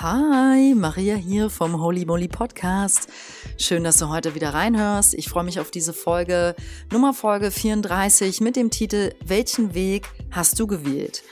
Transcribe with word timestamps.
Hi, 0.00 0.74
Maria 0.74 1.14
hier 1.14 1.48
vom 1.48 1.80
Holy 1.80 2.04
Moly 2.04 2.28
Podcast. 2.28 3.08
Schön, 3.56 3.82
dass 3.82 3.96
du 3.96 4.10
heute 4.10 4.34
wieder 4.34 4.52
reinhörst. 4.52 5.14
Ich 5.14 5.30
freue 5.30 5.44
mich 5.44 5.58
auf 5.58 5.70
diese 5.70 5.94
Folge, 5.94 6.54
Nummerfolge 6.92 7.50
34 7.50 8.42
mit 8.42 8.56
dem 8.56 8.68
Titel 8.68 9.14
Welchen 9.24 9.72
Weg 9.72 10.06
hast 10.30 10.60
du 10.60 10.66
gewählt? 10.66 11.22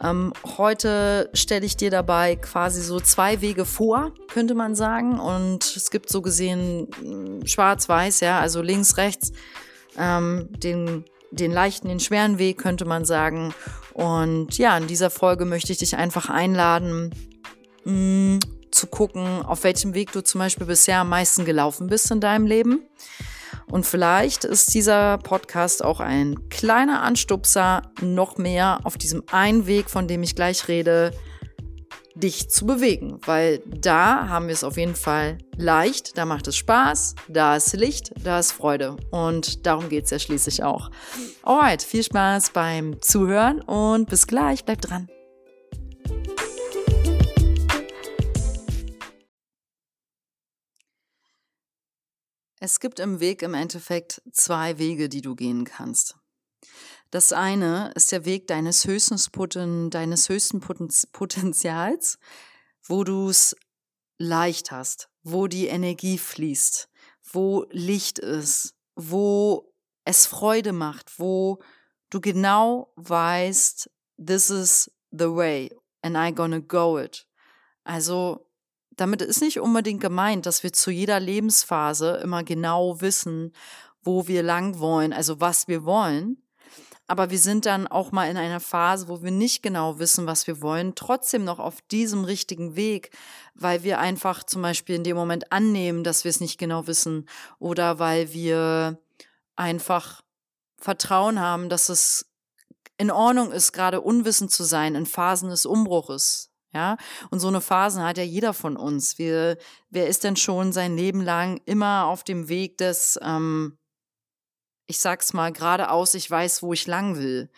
Ähm, 0.00 0.32
heute 0.56 1.28
stelle 1.34 1.66
ich 1.66 1.76
dir 1.76 1.90
dabei 1.90 2.36
quasi 2.36 2.82
so 2.82 3.00
zwei 3.00 3.40
Wege 3.40 3.64
vor, 3.64 4.12
könnte 4.32 4.54
man 4.54 4.76
sagen. 4.76 5.18
Und 5.18 5.64
es 5.74 5.90
gibt 5.90 6.08
so 6.08 6.22
gesehen 6.22 6.86
hm, 7.00 7.44
schwarz-weiß, 7.44 8.20
ja, 8.20 8.38
also 8.38 8.62
links, 8.62 8.96
rechts, 8.96 9.32
ähm, 9.98 10.48
den, 10.52 11.04
den 11.32 11.50
leichten, 11.50 11.88
den 11.88 11.98
schweren 11.98 12.38
Weg, 12.38 12.58
könnte 12.58 12.84
man 12.84 13.04
sagen. 13.04 13.52
Und 13.92 14.56
ja, 14.56 14.78
in 14.78 14.86
dieser 14.86 15.10
Folge 15.10 15.46
möchte 15.46 15.72
ich 15.72 15.78
dich 15.78 15.96
einfach 15.96 16.30
einladen, 16.30 17.10
zu 17.84 18.86
gucken, 18.88 19.42
auf 19.42 19.64
welchem 19.64 19.94
Weg 19.94 20.12
du 20.12 20.22
zum 20.22 20.40
Beispiel 20.40 20.66
bisher 20.66 21.00
am 21.00 21.08
meisten 21.08 21.44
gelaufen 21.44 21.86
bist 21.86 22.10
in 22.10 22.20
deinem 22.20 22.46
Leben. 22.46 22.82
Und 23.70 23.86
vielleicht 23.86 24.44
ist 24.44 24.74
dieser 24.74 25.18
Podcast 25.18 25.84
auch 25.84 26.00
ein 26.00 26.48
kleiner 26.48 27.02
Anstupser, 27.02 27.82
noch 28.00 28.36
mehr 28.36 28.80
auf 28.84 28.98
diesem 28.98 29.22
einen 29.30 29.66
Weg, 29.66 29.90
von 29.90 30.08
dem 30.08 30.22
ich 30.22 30.34
gleich 30.34 30.68
rede, 30.68 31.12
dich 32.14 32.48
zu 32.48 32.66
bewegen, 32.66 33.18
weil 33.26 33.60
da 33.66 34.28
haben 34.28 34.46
wir 34.46 34.52
es 34.52 34.62
auf 34.62 34.76
jeden 34.76 34.94
Fall 34.94 35.38
leicht, 35.56 36.16
da 36.16 36.24
macht 36.24 36.46
es 36.46 36.56
Spaß, 36.56 37.16
da 37.28 37.56
ist 37.56 37.72
Licht, 37.74 38.12
da 38.22 38.38
ist 38.38 38.52
Freude 38.52 38.96
und 39.10 39.66
darum 39.66 39.88
geht 39.88 40.04
es 40.04 40.10
ja 40.10 40.20
schließlich 40.20 40.62
auch. 40.62 40.90
Alright, 41.42 41.82
viel 41.82 42.04
Spaß 42.04 42.50
beim 42.50 43.00
Zuhören 43.02 43.60
und 43.62 44.08
bis 44.08 44.28
gleich, 44.28 44.64
bleib 44.64 44.80
dran. 44.80 45.08
Es 52.60 52.80
gibt 52.80 53.00
im 53.00 53.20
Weg 53.20 53.42
im 53.42 53.54
Endeffekt 53.54 54.22
zwei 54.32 54.78
Wege, 54.78 55.08
die 55.08 55.22
du 55.22 55.34
gehen 55.34 55.64
kannst. 55.64 56.16
Das 57.10 57.32
eine 57.32 57.92
ist 57.94 58.10
der 58.12 58.24
Weg 58.24 58.46
deines 58.46 58.86
höchsten, 58.86 59.16
Poten, 59.30 59.90
deines 59.90 60.28
höchsten 60.28 60.60
Potenzials, 60.60 62.18
wo 62.82 63.04
du 63.04 63.28
es 63.28 63.56
leicht 64.18 64.70
hast, 64.70 65.08
wo 65.22 65.46
die 65.46 65.66
Energie 65.66 66.18
fließt, 66.18 66.88
wo 67.32 67.66
Licht 67.70 68.18
ist, 68.18 68.74
wo 68.96 69.72
es 70.04 70.26
Freude 70.26 70.72
macht, 70.72 71.18
wo 71.18 71.62
du 72.10 72.20
genau 72.20 72.92
weißt, 72.96 73.90
this 74.24 74.50
is 74.50 74.90
the 75.10 75.30
way 75.30 75.70
and 76.02 76.16
I 76.16 76.32
gonna 76.32 76.60
go 76.60 76.98
it. 76.98 77.26
Also 77.84 78.50
damit 78.96 79.22
ist 79.22 79.40
nicht 79.40 79.60
unbedingt 79.60 80.00
gemeint, 80.00 80.46
dass 80.46 80.62
wir 80.62 80.72
zu 80.72 80.90
jeder 80.90 81.20
Lebensphase 81.20 82.20
immer 82.22 82.44
genau 82.44 83.00
wissen, 83.00 83.52
wo 84.02 84.28
wir 84.28 84.42
lang 84.42 84.78
wollen, 84.78 85.12
also 85.12 85.40
was 85.40 85.68
wir 85.68 85.84
wollen. 85.84 86.38
Aber 87.06 87.30
wir 87.30 87.38
sind 87.38 87.66
dann 87.66 87.86
auch 87.86 88.12
mal 88.12 88.30
in 88.30 88.38
einer 88.38 88.60
Phase, 88.60 89.08
wo 89.08 89.22
wir 89.22 89.30
nicht 89.30 89.62
genau 89.62 89.98
wissen, 89.98 90.26
was 90.26 90.46
wir 90.46 90.62
wollen, 90.62 90.94
trotzdem 90.94 91.44
noch 91.44 91.58
auf 91.58 91.82
diesem 91.90 92.24
richtigen 92.24 92.76
Weg, 92.76 93.10
weil 93.54 93.82
wir 93.82 93.98
einfach 93.98 94.42
zum 94.44 94.62
Beispiel 94.62 94.96
in 94.96 95.04
dem 95.04 95.16
Moment 95.16 95.52
annehmen, 95.52 96.02
dass 96.02 96.24
wir 96.24 96.30
es 96.30 96.40
nicht 96.40 96.58
genau 96.58 96.86
wissen 96.86 97.28
oder 97.58 97.98
weil 97.98 98.32
wir 98.32 98.98
einfach 99.54 100.22
Vertrauen 100.78 101.40
haben, 101.40 101.68
dass 101.68 101.90
es 101.90 102.26
in 102.96 103.10
Ordnung 103.10 103.52
ist, 103.52 103.72
gerade 103.72 104.00
unwissend 104.00 104.50
zu 104.50 104.64
sein 104.64 104.94
in 104.94 105.06
Phasen 105.06 105.50
des 105.50 105.66
Umbruches. 105.66 106.53
Ja, 106.74 106.96
und 107.30 107.38
so 107.38 107.46
eine 107.46 107.60
Phasen 107.60 108.02
hat 108.02 108.18
ja 108.18 108.24
jeder 108.24 108.52
von 108.52 108.76
uns. 108.76 109.16
Wir, 109.16 109.56
wer 109.90 110.08
ist 110.08 110.24
denn 110.24 110.34
schon 110.34 110.72
sein 110.72 110.96
Leben 110.96 111.20
lang 111.20 111.60
immer 111.66 112.06
auf 112.06 112.24
dem 112.24 112.48
Weg 112.48 112.78
des, 112.78 113.16
ähm, 113.22 113.78
ich 114.86 114.98
sag's 114.98 115.32
mal 115.32 115.52
geradeaus, 115.52 116.14
ich 116.14 116.28
weiß, 116.28 116.64
wo 116.64 116.72
ich 116.72 116.88
lang 116.88 117.16
will. 117.16 117.48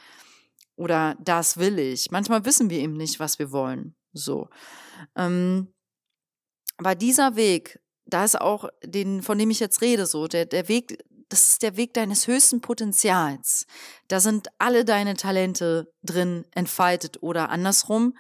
Oder 0.77 1.17
das 1.19 1.57
will 1.57 1.79
ich. 1.79 2.11
Manchmal 2.11 2.45
wissen 2.45 2.69
wir 2.69 2.79
eben 2.79 2.93
nicht, 2.93 3.19
was 3.19 3.39
wir 3.39 3.53
wollen. 3.53 3.97
So. 4.13 4.51
Ähm, 5.17 5.73
aber 6.77 6.95
dieser 6.95 7.37
Weg, 7.37 7.81
da 8.05 8.23
ist 8.23 8.39
auch 8.39 8.69
den, 8.85 9.23
von 9.23 9.39
dem 9.39 9.49
ich 9.49 9.61
jetzt 9.61 9.81
rede, 9.81 10.05
so, 10.05 10.29
der, 10.29 10.45
der 10.45 10.69
Weg, 10.69 11.03
das 11.31 11.49
ist 11.49 11.63
der 11.63 11.79
Weg 11.79 11.95
deines 11.95 12.27
höchsten 12.27 12.61
Potenzials. 12.61 13.67
Da 14.09 14.21
sind 14.21 14.49
alle 14.59 14.85
deine 14.85 15.15
Talente 15.15 15.91
drin 16.03 16.45
entfaltet 16.53 17.23
oder 17.23 17.49
andersrum, 17.49 18.15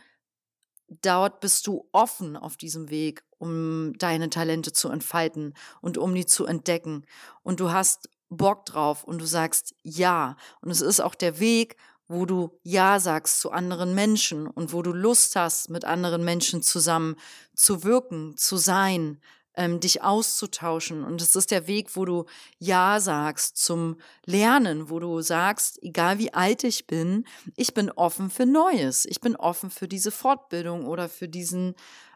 dort 0.88 1.40
bist 1.40 1.66
du 1.66 1.88
offen 1.92 2.36
auf 2.36 2.56
diesem 2.56 2.90
Weg, 2.90 3.24
um 3.38 3.92
deine 3.98 4.30
Talente 4.30 4.72
zu 4.72 4.88
entfalten 4.88 5.54
und 5.80 5.98
um 5.98 6.14
die 6.14 6.26
zu 6.26 6.46
entdecken. 6.46 7.04
Und 7.42 7.60
du 7.60 7.70
hast 7.70 8.08
Bock 8.28 8.66
drauf 8.66 9.04
und 9.04 9.20
du 9.20 9.26
sagst 9.26 9.74
ja. 9.82 10.36
Und 10.60 10.70
es 10.70 10.80
ist 10.80 11.00
auch 11.00 11.14
der 11.14 11.38
Weg, 11.38 11.76
wo 12.08 12.24
du 12.24 12.58
Ja 12.62 13.00
sagst 13.00 13.40
zu 13.40 13.50
anderen 13.50 13.94
Menschen 13.94 14.46
und 14.46 14.72
wo 14.72 14.82
du 14.82 14.92
Lust 14.92 15.36
hast, 15.36 15.70
mit 15.70 15.84
anderen 15.84 16.24
Menschen 16.24 16.62
zusammen 16.62 17.16
zu 17.54 17.82
wirken, 17.82 18.36
zu 18.36 18.56
sein, 18.56 19.20
ähm, 19.56 19.80
dich 19.80 20.02
auszutauschen. 20.02 21.04
Und 21.04 21.20
es 21.20 21.34
ist 21.34 21.50
der 21.50 21.66
Weg, 21.66 21.96
wo 21.96 22.04
du 22.04 22.26
Ja 22.58 23.00
sagst 23.00 23.56
zum 23.56 23.96
Lernen, 24.24 24.90
wo 24.90 25.00
du 25.00 25.20
sagst, 25.22 25.82
egal 25.82 26.18
wie 26.18 26.32
alt 26.32 26.64
ich 26.64 26.86
bin, 26.86 27.24
ich 27.56 27.74
bin 27.74 27.90
offen 27.90 28.30
für 28.30 28.46
Neues. 28.46 29.06
Ich 29.06 29.20
bin 29.20 29.34
offen 29.34 29.70
für 29.70 29.88
diese 29.88 30.10
Fortbildung 30.10 30.86
oder 30.86 31.08
für 31.08 31.28
diesen, 31.28 31.74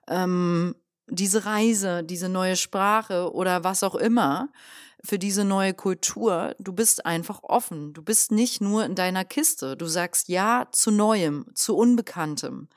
ähm, 0.08 0.76
diese 1.08 1.44
Reise, 1.44 2.04
diese 2.04 2.28
neue 2.28 2.56
Sprache 2.56 3.32
oder 3.32 3.64
was 3.64 3.82
auch 3.82 3.94
immer 3.94 4.50
für 5.02 5.18
diese 5.18 5.44
neue 5.44 5.74
Kultur. 5.74 6.54
Du 6.58 6.72
bist 6.72 7.06
einfach 7.06 7.42
offen. 7.42 7.94
Du 7.94 8.02
bist 8.02 8.32
nicht 8.32 8.60
nur 8.60 8.84
in 8.84 8.94
deiner 8.94 9.24
Kiste. 9.24 9.76
Du 9.76 9.86
sagst 9.86 10.28
Ja 10.28 10.68
zu 10.72 10.90
Neuem, 10.90 11.46
zu 11.54 11.76
Unbekanntem. 11.76 12.68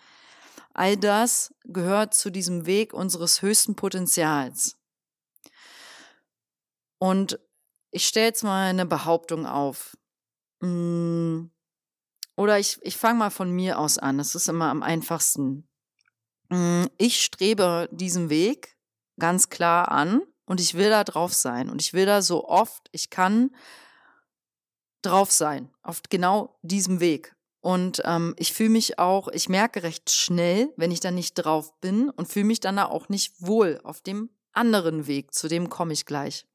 All 0.73 0.97
das 0.97 1.53
gehört 1.65 2.13
zu 2.13 2.31
diesem 2.31 2.65
Weg 2.65 2.93
unseres 2.93 3.41
höchsten 3.41 3.75
Potenzials. 3.75 4.77
Und 6.97 7.39
ich 7.91 8.07
stelle 8.07 8.27
jetzt 8.27 8.43
mal 8.43 8.69
eine 8.69 8.85
Behauptung 8.85 9.45
auf. 9.45 9.95
Mm, 10.61 11.45
oder 12.35 12.57
ich, 12.57 12.79
ich 12.81 12.97
fange 12.97 13.19
mal 13.19 13.29
von 13.29 13.51
mir 13.51 13.77
aus 13.77 13.99
an. 13.99 14.17
Das 14.17 14.33
ist 14.33 14.49
immer 14.49 14.69
am 14.69 14.81
einfachsten. 14.81 15.67
Mm, 16.49 16.85
ich 16.97 17.23
strebe 17.23 17.87
diesen 17.91 18.29
Weg 18.29 18.75
ganz 19.19 19.49
klar 19.49 19.91
an 19.91 20.23
und 20.45 20.59
ich 20.59 20.73
will 20.73 20.89
da 20.89 21.03
drauf 21.03 21.33
sein. 21.33 21.69
Und 21.69 21.81
ich 21.81 21.93
will 21.93 22.07
da 22.07 22.23
so 22.23 22.47
oft 22.47 22.89
ich 22.91 23.11
kann 23.11 23.55
drauf 25.03 25.31
sein. 25.31 25.69
Auf 25.83 26.01
genau 26.09 26.57
diesem 26.61 26.99
Weg. 26.99 27.35
Und 27.63 28.01
ähm, 28.03 28.35
ich 28.37 28.51
fühle 28.51 28.71
mich 28.71 28.99
auch, 28.99 29.29
ich 29.29 29.47
merke 29.47 29.83
recht 29.83 30.11
schnell, 30.11 30.73
wenn 30.75 30.91
ich 30.91 30.99
da 30.99 31.11
nicht 31.11 31.35
drauf 31.35 31.79
bin 31.79 32.09
und 32.09 32.27
fühle 32.27 32.43
mich 32.43 32.59
dann 32.59 32.77
auch 32.77 33.07
nicht 33.07 33.35
wohl 33.41 33.79
auf 33.85 34.01
dem 34.01 34.29
anderen 34.51 35.07
Weg, 35.07 35.33
zu 35.33 35.47
dem 35.47 35.69
komme 35.69 35.93
ich 35.93 36.05
gleich. 36.05 36.45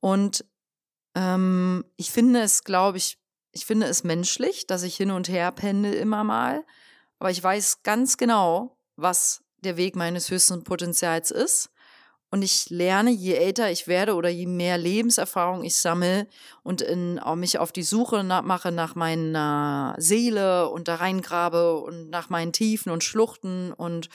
Und 0.00 0.44
ähm, 1.14 1.84
ich 1.96 2.10
finde 2.10 2.40
es, 2.40 2.64
glaube 2.64 2.98
ich, 2.98 3.18
ich 3.52 3.66
finde 3.66 3.86
es 3.86 4.02
menschlich, 4.02 4.66
dass 4.66 4.82
ich 4.82 4.96
hin 4.96 5.12
und 5.12 5.28
her 5.28 5.52
pendel 5.52 5.94
immer 5.94 6.24
mal, 6.24 6.64
aber 7.20 7.30
ich 7.30 7.40
weiß 7.40 7.84
ganz 7.84 8.16
genau, 8.16 8.76
was 8.96 9.44
der 9.58 9.76
Weg 9.76 9.94
meines 9.94 10.28
höchsten 10.28 10.64
Potenzials 10.64 11.30
ist. 11.30 11.70
Und 12.34 12.42
ich 12.42 12.68
lerne, 12.68 13.12
je 13.12 13.34
älter 13.34 13.70
ich 13.70 13.86
werde 13.86 14.16
oder 14.16 14.28
je 14.28 14.46
mehr 14.46 14.76
Lebenserfahrung 14.76 15.62
ich 15.62 15.76
sammle 15.76 16.26
und 16.64 16.82
in, 16.82 17.20
auch 17.20 17.36
mich 17.36 17.60
auf 17.60 17.70
die 17.70 17.84
Suche 17.84 18.24
nach, 18.24 18.42
mache 18.42 18.72
nach 18.72 18.96
meiner 18.96 19.94
Seele 19.98 20.68
und 20.68 20.88
da 20.88 20.96
reingrabe 20.96 21.78
und 21.78 22.10
nach 22.10 22.30
meinen 22.30 22.52
Tiefen 22.52 22.90
und 22.90 23.04
Schluchten 23.04 23.72
und 23.72 24.08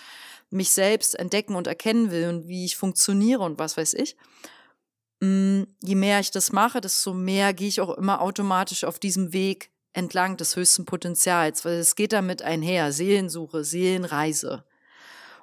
mich 0.50 0.72
selbst 0.72 1.18
entdecken 1.18 1.56
und 1.56 1.66
erkennen 1.66 2.12
will 2.12 2.28
und 2.28 2.50
wie 2.50 2.66
ich 2.66 2.76
funktioniere 2.76 3.42
und 3.42 3.58
was 3.58 3.78
weiß 3.78 3.94
ich. 3.94 4.18
Mm, 5.22 5.64
je 5.82 5.96
mehr 5.96 6.20
ich 6.20 6.32
das 6.32 6.52
mache, 6.52 6.82
desto 6.82 7.14
mehr 7.14 7.54
gehe 7.54 7.70
ich 7.70 7.80
auch 7.80 7.98
immer 7.98 8.20
automatisch 8.20 8.84
auf 8.84 9.00
diesem 9.00 9.32
Weg 9.32 9.72
entlang 9.94 10.36
des 10.36 10.58
höchsten 10.58 10.84
Potenzials, 10.84 11.64
weil 11.64 11.76
es 11.76 11.96
geht 11.96 12.12
damit 12.12 12.42
einher. 12.42 12.92
Seelensuche, 12.92 13.64
Seelenreise 13.64 14.66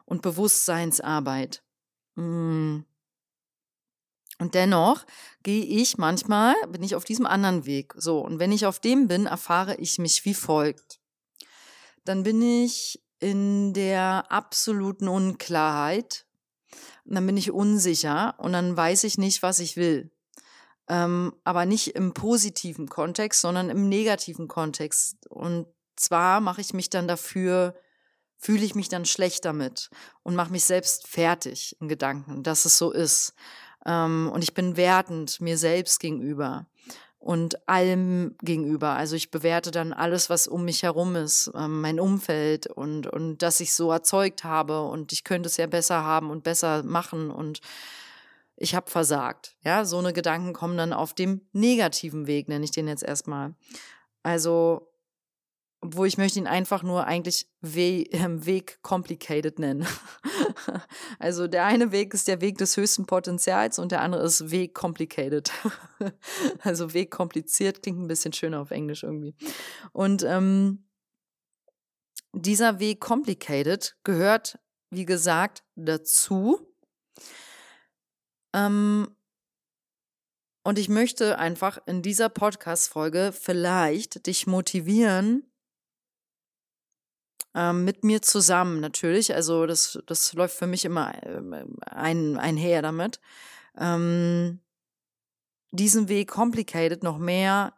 und 0.05 0.20
Bewusstseinsarbeit. 0.20 1.62
Mm. 2.17 2.81
Und 4.39 4.55
dennoch 4.55 5.07
gehe 5.43 5.65
ich 5.65 5.97
manchmal, 5.97 6.55
bin 6.69 6.83
ich 6.83 6.95
auf 6.95 7.05
diesem 7.05 7.25
anderen 7.27 7.65
Weg. 7.65 7.95
So, 7.97 8.19
und 8.21 8.39
wenn 8.39 8.53
ich 8.53 8.67
auf 8.67 8.81
dem 8.81 9.09
bin, 9.09 9.25
erfahre 9.25 9.77
ich 9.77 9.99
mich 9.99 10.25
wie 10.27 10.35
folgt. 10.35 11.01
Dann 12.05 12.23
bin 12.23 12.43
ich 12.43 13.03
in 13.19 13.73
der 13.73 14.27
absoluten 14.29 15.09
Unklarheit. 15.09 16.27
Und 17.05 17.15
dann 17.15 17.27
bin 17.27 17.37
ich 17.37 17.51
unsicher 17.51 18.35
und 18.39 18.53
dann 18.53 18.77
weiß 18.77 19.05
ich 19.05 19.17
nicht, 19.17 19.43
was 19.43 19.61
ich 19.61 19.77
will. 19.77 20.11
Ähm, 20.89 21.35
aber 21.45 21.65
nicht 21.65 21.95
im 21.95 22.15
positiven 22.15 22.89
Kontext, 22.89 23.41
sondern 23.41 23.71
im 23.71 23.89
negativen 23.89 24.49
Kontext. 24.49 25.27
Und 25.29 25.67
zwar 25.97 26.41
mache 26.41 26.61
ich 26.61 26.75
mich 26.75 26.91
dann 26.91 27.09
dafür 27.09 27.75
fühle 28.38 28.65
ich 28.65 28.75
mich 28.75 28.88
dann 28.88 29.05
schlecht 29.05 29.44
damit 29.44 29.91
und 30.23 30.35
mache 30.35 30.53
mich 30.53 30.65
selbst 30.65 31.06
fertig 31.09 31.77
in 31.81 31.88
Gedanken, 31.88 32.43
dass 32.43 32.65
es 32.65 32.79
so 32.79 32.91
ist. 32.91 33.35
Ähm, 33.85 34.31
und 34.33 34.43
ich 34.43 34.55
bin 34.55 34.77
wertend 34.77 35.41
mir 35.41 35.59
selbst 35.59 36.00
gegenüber 36.00 36.67
und 37.19 37.69
allem 37.69 38.37
gegenüber. 38.43 38.91
Also 38.91 39.17
ich 39.17 39.33
bewerte 39.33 39.73
dann 39.73 39.93
alles, 39.93 40.31
was 40.31 40.47
um 40.47 40.65
mich 40.65 40.85
herum 40.85 41.17
ist, 41.17 41.50
ähm, 41.56 41.81
mein 41.81 41.99
Umfeld 41.99 42.69
und, 42.69 43.09
und 43.09 43.38
dass 43.38 43.59
ich 43.61 43.75
so 43.75 43.91
erzeugt 43.91 44.44
habe 44.44 44.82
und 44.82 45.12
ich 45.12 45.25
könnte 45.25 45.49
es 45.49 45.56
ja 45.56 45.67
besser 45.67 46.05
haben 46.05 46.31
und 46.31 46.44
besser 46.44 46.82
machen 46.85 47.31
und 47.31 47.61
ich 48.56 48.75
habe 48.75 48.91
versagt. 48.91 49.56
Ja, 49.62 49.85
so 49.85 49.99
eine 49.99 50.12
Gedanken 50.12 50.53
kommen 50.53 50.77
dann 50.77 50.93
auf 50.93 51.15
dem 51.15 51.43
negativen 51.53 52.27
Weg, 52.27 52.49
nenne 52.49 52.65
ich 52.65 52.71
den 52.71 52.89
jetzt 52.89 53.03
erstmal. 53.03 53.55
Also 54.23 54.89
obwohl 55.87 56.09
ich 56.09 56.19
möchte 56.19 56.41
ihn 56.41 56.49
einfach 56.49 56.83
nur 56.83 57.06
eigentlich 57.06 57.49
We 57.61 58.11
äh, 58.11 58.44
Weg 58.44 58.83
complicated 58.83 59.61
nennen. 59.61 59.87
also 61.21 61.47
der 61.47 61.65
eine 61.65 61.93
Weg 61.93 62.12
ist 62.12 62.27
der 62.27 62.41
Weg 62.41 62.59
des 62.59 62.77
höchsten 62.77 63.06
Potenzials 63.06 63.79
und 63.79 63.93
der 63.93 64.00
andere 64.00 64.25
ist 64.25 64.50
Weg 64.50 64.75
complicated. 64.75 65.53
also 66.59 66.93
Weg 66.93 67.12
kompliziert 67.12 67.85
klingt 67.85 68.00
ein 68.00 68.09
bisschen 68.09 68.33
schöner 68.33 68.61
auf 68.61 68.73
Englisch 68.73 69.05
irgendwie. 69.05 69.37
Und 69.93 70.25
ähm, 70.25 70.88
dieser 72.32 72.81
Weg 72.81 73.00
complicated 73.00 73.97
gehört, 74.03 74.59
wie 74.91 75.05
gesagt, 75.05 75.62
dazu. 75.77 76.59
Ähm, 78.53 79.06
und 80.65 80.81
ich 80.81 80.89
möchte 80.89 81.39
einfach 81.39 81.79
in 81.87 82.03
dieser 82.03 82.29
Podcast-Folge 82.29 83.31
vielleicht 83.32 84.27
dich 84.27 84.49
motivieren, 84.49 85.44
ähm, 87.56 87.85
mit 87.85 88.05
mir 88.05 88.20
zusammen 88.20 88.81
natürlich. 88.81 89.35
Also 89.35 89.67
das, 89.67 89.99
das 90.06 90.35
läuft 90.35 90.56
für 90.56 90.67
mich 90.67 90.85
immer 90.85 91.12
ähm, 91.25 91.76
ein, 91.81 92.37
einher 92.37 92.82
damit. 92.82 93.19
Ähm, 93.79 94.61
diesen 95.70 96.08
Weg 96.08 96.29
complicated 96.29 97.03
noch 97.03 97.19
mehr 97.19 97.73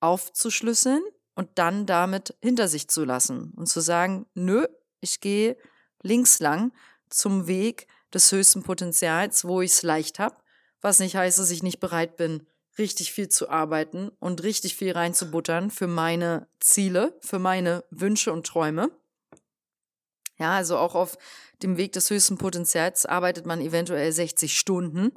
aufzuschlüsseln 0.00 1.02
und 1.34 1.48
dann 1.54 1.86
damit 1.86 2.36
hinter 2.42 2.68
sich 2.68 2.88
zu 2.88 3.04
lassen 3.04 3.52
und 3.56 3.66
zu 3.66 3.80
sagen, 3.80 4.26
nö, 4.34 4.66
ich 5.00 5.20
gehe 5.20 5.56
links 6.02 6.38
lang 6.38 6.72
zum 7.08 7.46
Weg 7.46 7.86
des 8.12 8.30
höchsten 8.30 8.62
Potenzials, 8.62 9.46
wo 9.46 9.62
ich 9.62 9.72
es 9.72 9.82
leicht 9.82 10.18
habe, 10.18 10.36
was 10.82 10.98
nicht 10.98 11.16
heißt, 11.16 11.38
dass 11.38 11.50
ich 11.50 11.62
nicht 11.62 11.80
bereit 11.80 12.16
bin, 12.16 12.46
richtig 12.78 13.12
viel 13.12 13.28
zu 13.28 13.50
arbeiten 13.50 14.10
und 14.18 14.42
richtig 14.42 14.76
viel 14.76 14.92
reinzubuttern 14.92 15.70
für 15.70 15.86
meine 15.86 16.48
Ziele, 16.60 17.18
für 17.20 17.38
meine 17.38 17.84
Wünsche 17.90 18.32
und 18.32 18.46
Träume. 18.46 18.90
Ja, 20.38 20.56
also 20.56 20.78
auch 20.78 20.94
auf 20.94 21.18
dem 21.62 21.76
Weg 21.76 21.92
des 21.92 22.10
höchsten 22.10 22.38
Potenzials 22.38 23.06
arbeitet 23.06 23.46
man 23.46 23.60
eventuell 23.60 24.10
60 24.10 24.58
Stunden. 24.58 25.12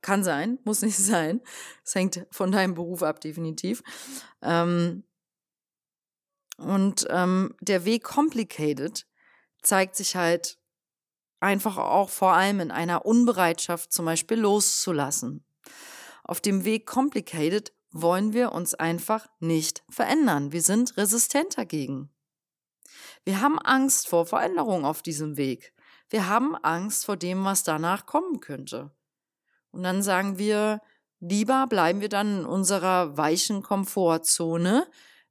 Kann 0.00 0.24
sein, 0.24 0.58
muss 0.64 0.82
nicht 0.82 0.98
sein. 0.98 1.40
Es 1.84 1.94
hängt 1.94 2.26
von 2.30 2.50
deinem 2.50 2.74
Beruf 2.74 3.02
ab, 3.02 3.20
definitiv. 3.20 3.82
Ähm, 4.42 5.04
und 6.56 7.06
ähm, 7.10 7.54
der 7.60 7.84
Weg 7.84 8.04
complicated 8.04 9.06
zeigt 9.62 9.96
sich 9.96 10.16
halt 10.16 10.58
einfach 11.40 11.76
auch 11.76 12.10
vor 12.10 12.32
allem 12.32 12.60
in 12.60 12.70
einer 12.70 13.04
Unbereitschaft, 13.04 13.92
zum 13.92 14.04
Beispiel 14.06 14.38
loszulassen. 14.38 15.44
Auf 16.24 16.40
dem 16.40 16.64
Weg 16.64 16.86
complicated 16.86 17.72
wollen 17.92 18.32
wir 18.32 18.52
uns 18.52 18.74
einfach 18.74 19.28
nicht 19.38 19.84
verändern. 19.88 20.52
Wir 20.52 20.62
sind 20.62 20.96
resistent 20.96 21.56
dagegen. 21.56 22.10
Wir 23.24 23.40
haben 23.40 23.58
Angst 23.58 24.08
vor 24.08 24.26
Veränderung 24.26 24.84
auf 24.84 25.02
diesem 25.02 25.36
Weg. 25.36 25.72
Wir 26.08 26.28
haben 26.28 26.56
Angst 26.56 27.04
vor 27.04 27.16
dem, 27.16 27.44
was 27.44 27.62
danach 27.62 28.06
kommen 28.06 28.40
könnte. 28.40 28.90
Und 29.70 29.82
dann 29.82 30.02
sagen 30.02 30.38
wir, 30.38 30.80
lieber 31.20 31.66
bleiben 31.66 32.00
wir 32.00 32.08
dann 32.08 32.40
in 32.40 32.46
unserer 32.46 33.16
weichen 33.16 33.62
Komfortzone, 33.62 34.86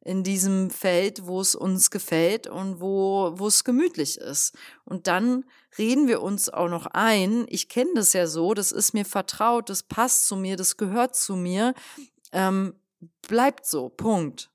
in 0.05 0.23
diesem 0.23 0.69
Feld, 0.69 1.25
wo 1.25 1.39
es 1.39 1.55
uns 1.55 1.89
gefällt 1.89 2.47
und 2.47 2.81
wo, 2.81 3.31
wo 3.35 3.47
es 3.47 3.63
gemütlich 3.63 4.17
ist. 4.17 4.53
Und 4.83 5.07
dann 5.07 5.45
reden 5.77 6.07
wir 6.07 6.21
uns 6.21 6.49
auch 6.49 6.67
noch 6.67 6.87
ein, 6.87 7.45
ich 7.47 7.69
kenne 7.69 7.91
das 7.95 8.13
ja 8.13 8.27
so, 8.27 8.53
das 8.53 8.71
ist 8.71 8.93
mir 8.93 9.05
vertraut, 9.05 9.69
das 9.69 9.83
passt 9.83 10.27
zu 10.27 10.35
mir, 10.35 10.57
das 10.57 10.75
gehört 10.75 11.15
zu 11.15 11.35
mir, 11.35 11.73
ähm, 12.33 12.75
bleibt 13.27 13.65
so, 13.65 13.89
Punkt. 13.89 14.51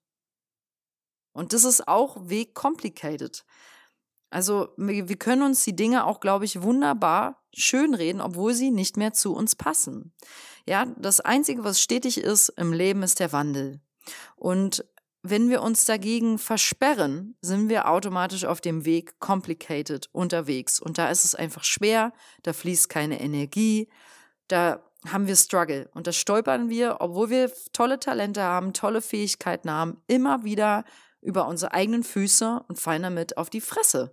Und 1.33 1.53
das 1.53 1.65
ist 1.65 1.89
auch 1.89 2.29
Weg 2.29 2.55
complicated. 2.55 3.45
Also 4.31 4.69
wir 4.77 5.17
können 5.17 5.43
uns 5.43 5.65
die 5.65 5.77
Dinge 5.77 6.05
auch, 6.05 6.21
glaube 6.21 6.45
ich, 6.45 6.61
wunderbar 6.61 7.43
schönreden, 7.55 8.21
obwohl 8.21 8.53
sie 8.53 8.71
nicht 8.71 8.99
mehr 8.99 9.15
zu 9.15 9.35
uns 9.35 9.57
passen. 9.57 10.13
Ja, 10.67 10.85
das 10.99 11.21
Einzige, 11.21 11.65
was 11.65 11.81
stetig 11.81 12.19
ist 12.19 12.51
im 12.51 12.75
Leben, 12.75 13.03
ist 13.03 13.21
der 13.21 13.33
Wandel. 13.33 13.81
Und 14.37 14.85
wenn 15.23 15.51
wir 15.51 15.63
uns 15.63 15.85
dagegen 15.85 16.39
versperren, 16.39 17.37
sind 17.41 17.69
wir 17.69 17.89
automatisch 17.89 18.45
auf 18.45 18.61
dem 18.61 18.85
Weg 18.85 19.19
complicated 19.19 20.09
unterwegs. 20.13 20.81
Und 20.81 20.99
da 20.99 21.11
ist 21.11 21.25
es 21.25 21.35
einfach 21.35 21.65
schwer, 21.65 22.13
da 22.43 22.53
fließt 22.53 22.89
keine 22.89 23.21
Energie, 23.21 23.89
da 24.47 24.83
haben 25.07 25.27
wir 25.27 25.37
Struggle. 25.37 25.89
Und 25.95 26.07
da 26.07 26.13
stolpern 26.13 26.69
wir, 26.69 26.97
obwohl 27.01 27.31
wir 27.31 27.53
tolle 27.73 27.99
Talente 28.01 28.43
haben, 28.43 28.73
tolle 28.73 29.01
Fähigkeiten 29.03 29.71
haben, 29.71 30.01
immer 30.07 30.45
wieder 30.45 30.85
über 31.21 31.47
unsere 31.49 31.73
eigenen 31.73 32.05
Füße 32.05 32.65
und 32.69 32.79
fallen 32.79 33.03
damit 33.03 33.37
auf 33.37 33.51
die 33.51 33.61
Fresse. 33.61 34.13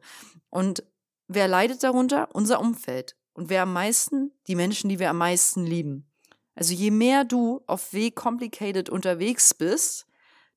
Und 0.50 0.84
wer 1.28 1.48
leidet 1.48 1.84
darunter? 1.84 2.30
Unser 2.34 2.60
Umfeld. 2.60 3.16
Und 3.34 3.50
wer 3.50 3.64
am 3.64 3.74
meisten? 3.74 4.32
Die 4.48 4.56
Menschen, 4.56 4.90
die 4.90 5.00
wir 5.00 5.10
am 5.10 5.18
meisten 5.18 5.66
lieben. 5.66 6.10
Also 6.56 6.74
je 6.74 6.92
mehr 6.92 7.26
du 7.26 7.62
auf 7.68 7.94
Weg 7.94 8.16
complicated 8.16 8.90
unterwegs 8.90 9.54
bist, 9.54 10.08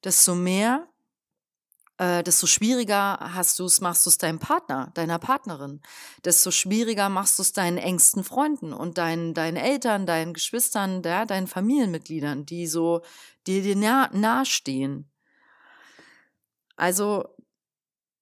desto 0.04 0.34
mehr, 0.34 0.88
äh, 1.98 2.22
desto 2.22 2.46
schwieriger 2.46 3.18
hast 3.20 3.58
du 3.58 3.64
es, 3.64 3.80
machst 3.80 4.06
du 4.06 4.10
es 4.10 4.18
deinem 4.18 4.38
Partner, 4.38 4.90
deiner 4.94 5.18
Partnerin. 5.18 5.80
Desto 6.24 6.50
schwieriger 6.50 7.08
machst 7.08 7.38
du 7.38 7.42
es 7.42 7.52
deinen 7.52 7.78
engsten 7.78 8.24
Freunden 8.24 8.72
und 8.72 8.98
deinen, 8.98 9.34
deinen 9.34 9.56
Eltern, 9.56 10.06
deinen 10.06 10.32
Geschwistern, 10.32 11.02
ja, 11.04 11.26
deinen 11.26 11.48
Familienmitgliedern, 11.48 12.46
die 12.46 12.66
so 12.66 13.02
dir, 13.46 13.62
dir 13.62 13.76
nah, 13.76 14.10
nahestehen. 14.12 15.10
Also 16.76 17.24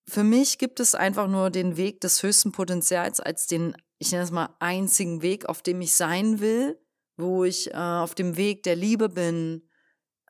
für 0.09 0.25
mich 0.25 0.59
gibt 0.59 0.81
es 0.81 0.95
einfach 0.95 1.29
nur 1.29 1.51
den 1.51 1.77
Weg 1.77 2.01
des 2.01 2.23
höchsten 2.23 2.53
Potenzials 2.53 3.21
als 3.21 3.47
den, 3.47 3.77
ich 3.99 4.13
nenne 4.13 4.25
es 4.25 4.31
mal, 4.31 4.55
einzigen 4.61 5.21
Weg, 5.21 5.47
auf 5.47 5.63
dem 5.63 5.81
ich 5.81 5.95
sein 5.95 6.41
will, 6.41 6.81
wo 7.17 7.45
ich 7.45 7.73
äh, 7.73 7.77
auf 7.77 8.15
dem 8.15 8.37
Weg 8.37 8.63
der 8.63 8.77
Liebe 8.77 9.09
bin, 9.09 9.66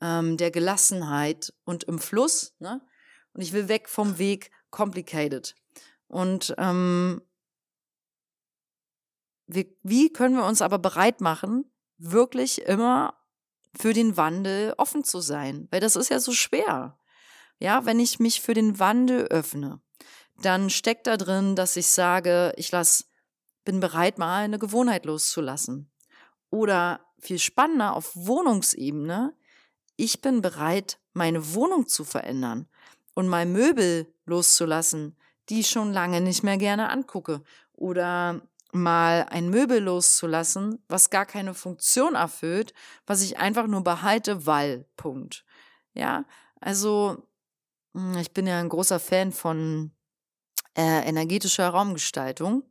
ähm, 0.06 0.36
der 0.36 0.50
Gelassenheit 0.50 1.52
und 1.64 1.84
im 1.84 1.98
Fluss. 1.98 2.54
Ne? 2.58 2.80
Und 3.32 3.40
ich 3.40 3.52
will 3.52 3.68
weg 3.68 3.88
vom 3.88 4.18
Weg 4.18 4.50
complicated. 4.70 5.54
Und 6.08 6.54
ähm, 6.58 7.22
wir, 9.46 9.66
wie 9.82 10.12
können 10.12 10.36
wir 10.36 10.44
uns 10.44 10.62
aber 10.62 10.78
bereit 10.78 11.20
machen, 11.20 11.70
wirklich 11.98 12.62
immer 12.62 13.14
für 13.74 13.92
den 13.92 14.16
Wandel 14.16 14.74
offen 14.76 15.04
zu 15.04 15.20
sein? 15.20 15.68
Weil 15.70 15.80
das 15.80 15.96
ist 15.96 16.10
ja 16.10 16.20
so 16.20 16.32
schwer. 16.32 16.98
Ja, 17.58 17.84
wenn 17.84 18.00
ich 18.00 18.18
mich 18.18 18.40
für 18.40 18.54
den 18.54 18.78
Wandel 18.78 19.26
öffne, 19.26 19.80
dann 20.42 20.68
steckt 20.68 21.06
da 21.06 21.16
drin, 21.16 21.56
dass 21.56 21.76
ich 21.76 21.86
sage, 21.86 22.52
ich 22.56 22.70
lass, 22.70 23.10
bin 23.64 23.80
bereit, 23.80 24.18
mal 24.18 24.44
eine 24.44 24.58
Gewohnheit 24.58 25.06
loszulassen. 25.06 25.90
Oder 26.50 27.00
viel 27.18 27.38
spannender 27.38 27.96
auf 27.96 28.14
Wohnungsebene, 28.14 29.34
ich 29.96 30.20
bin 30.20 30.42
bereit, 30.42 30.98
meine 31.12 31.54
Wohnung 31.54 31.86
zu 31.86 32.04
verändern 32.04 32.68
und 33.14 33.28
mal 33.28 33.46
Möbel 33.46 34.12
loszulassen, 34.26 35.16
die 35.48 35.60
ich 35.60 35.70
schon 35.70 35.92
lange 35.92 36.20
nicht 36.20 36.42
mehr 36.42 36.58
gerne 36.58 36.90
angucke. 36.90 37.42
Oder 37.72 38.42
mal 38.72 39.26
ein 39.30 39.48
Möbel 39.48 39.80
loszulassen, 39.80 40.82
was 40.88 41.10
gar 41.10 41.26
keine 41.26 41.54
Funktion 41.54 42.14
erfüllt, 42.14 42.74
was 43.06 43.22
ich 43.22 43.38
einfach 43.38 43.66
nur 43.66 43.82
behalte, 43.82 44.46
weil, 44.46 44.86
Punkt. 44.96 45.44
Ja, 45.94 46.24
also 46.60 47.26
hm, 47.94 48.18
ich 48.18 48.32
bin 48.32 48.46
ja 48.46 48.58
ein 48.60 48.68
großer 48.68 49.00
Fan 49.00 49.32
von 49.32 49.92
äh, 50.76 51.08
energetischer 51.08 51.68
Raumgestaltung 51.70 52.64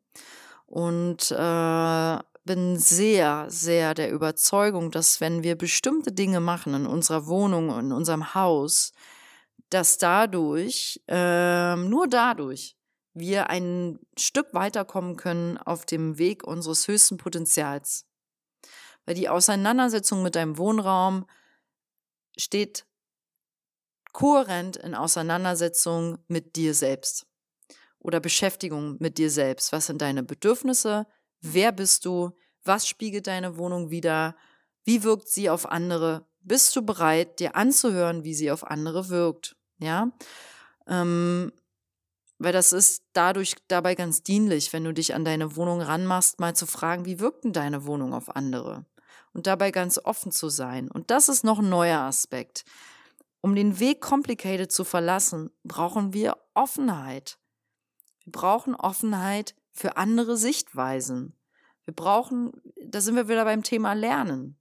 und 0.67 1.31
äh, 1.31 2.19
bin 2.45 2.77
sehr, 2.77 3.47
sehr 3.49 3.93
der 3.93 4.11
Überzeugung, 4.11 4.91
dass 4.91 5.19
wenn 5.19 5.43
wir 5.43 5.57
bestimmte 5.57 6.11
Dinge 6.11 6.39
machen 6.39 6.73
in 6.75 6.85
unserer 6.85 7.27
Wohnung, 7.27 7.77
in 7.77 7.91
unserem 7.91 8.33
Haus, 8.35 8.93
dass 9.69 9.97
dadurch, 9.97 11.01
äh, 11.07 11.75
nur 11.75 12.07
dadurch, 12.07 12.77
wir 13.13 13.49
ein 13.49 13.99
Stück 14.17 14.53
weiterkommen 14.53 15.15
können 15.15 15.57
auf 15.57 15.85
dem 15.85 16.17
Weg 16.17 16.43
unseres 16.43 16.87
höchsten 16.87 17.17
Potenzials. 17.17 18.05
Weil 19.05 19.15
die 19.15 19.29
Auseinandersetzung 19.29 20.21
mit 20.21 20.35
deinem 20.35 20.57
Wohnraum 20.57 21.25
steht 22.37 22.85
kohärent 24.13 24.77
in 24.77 24.95
Auseinandersetzung 24.95 26.19
mit 26.27 26.55
dir 26.55 26.73
selbst. 26.73 27.27
oder 27.99 28.19
Beschäftigung 28.19 28.97
mit 28.99 29.17
dir 29.17 29.31
selbst. 29.31 29.71
Was 29.71 29.87
sind 29.87 29.99
deine 30.01 30.21
Bedürfnisse? 30.21 31.07
Wer 31.41 31.71
bist 31.71 32.05
du? 32.05 32.31
Was 32.63 32.87
spiegelt 32.87 33.27
deine 33.27 33.57
Wohnung 33.57 33.89
wider? 33.89 34.35
Wie 34.83 35.03
wirkt 35.03 35.29
sie 35.29 35.49
auf 35.49 35.69
andere? 35.69 36.25
Bist 36.41 36.75
du 36.75 36.81
bereit, 36.81 37.39
dir 37.39 37.55
anzuhören, 37.55 38.23
wie 38.23 38.33
sie 38.33 38.51
auf 38.51 38.63
andere 38.65 39.09
wirkt? 39.09 39.55
Ja, 39.79 40.11
ähm, 40.87 41.51
weil 42.37 42.53
das 42.53 42.73
ist 42.73 43.03
dadurch 43.13 43.55
dabei 43.67 43.95
ganz 43.95 44.21
dienlich, 44.21 44.73
wenn 44.73 44.83
du 44.83 44.93
dich 44.93 45.15
an 45.15 45.25
deine 45.25 45.55
Wohnung 45.55 45.81
ranmachst, 45.81 46.39
mal 46.39 46.55
zu 46.55 46.65
fragen, 46.65 47.05
wie 47.05 47.19
wirkt 47.19 47.45
denn 47.45 47.53
deine 47.53 47.85
Wohnung 47.85 48.13
auf 48.13 48.35
andere? 48.35 48.85
Und 49.33 49.47
dabei 49.47 49.71
ganz 49.71 49.99
offen 50.03 50.31
zu 50.31 50.49
sein. 50.49 50.89
Und 50.89 51.11
das 51.11 51.29
ist 51.29 51.43
noch 51.43 51.59
ein 51.59 51.69
neuer 51.69 52.01
Aspekt. 52.01 52.65
Um 53.41 53.55
den 53.55 53.79
Weg 53.79 54.01
complicated 54.01 54.71
zu 54.71 54.83
verlassen, 54.83 55.51
brauchen 55.63 56.13
wir 56.13 56.37
Offenheit. 56.53 57.37
Wir 58.23 58.31
brauchen 58.31 58.75
Offenheit 58.75 59.55
für 59.75 59.97
andere 59.97 60.37
Sichtweisen. 60.37 61.35
Wir 61.83 61.93
brauchen, 61.93 62.51
da 62.81 63.01
sind 63.01 63.15
wir 63.15 63.27
wieder 63.27 63.43
beim 63.43 63.61
Thema 63.61 63.93
Lernen. 63.93 64.57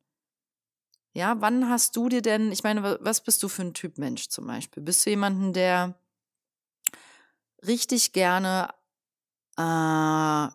Ja, 1.12 1.40
wann 1.40 1.70
hast 1.70 1.94
du 1.94 2.08
dir 2.08 2.20
denn, 2.20 2.50
ich 2.50 2.64
meine, 2.64 2.98
was 3.00 3.22
bist 3.22 3.42
du 3.42 3.48
für 3.48 3.62
ein 3.62 3.72
Typ 3.74 3.98
Mensch 3.98 4.28
zum 4.28 4.46
Beispiel? 4.48 4.82
Bist 4.82 5.06
du 5.06 5.10
jemanden, 5.10 5.52
der 5.52 5.94
richtig 7.64 8.12
gerne 8.12 8.74
äh, 9.56 10.48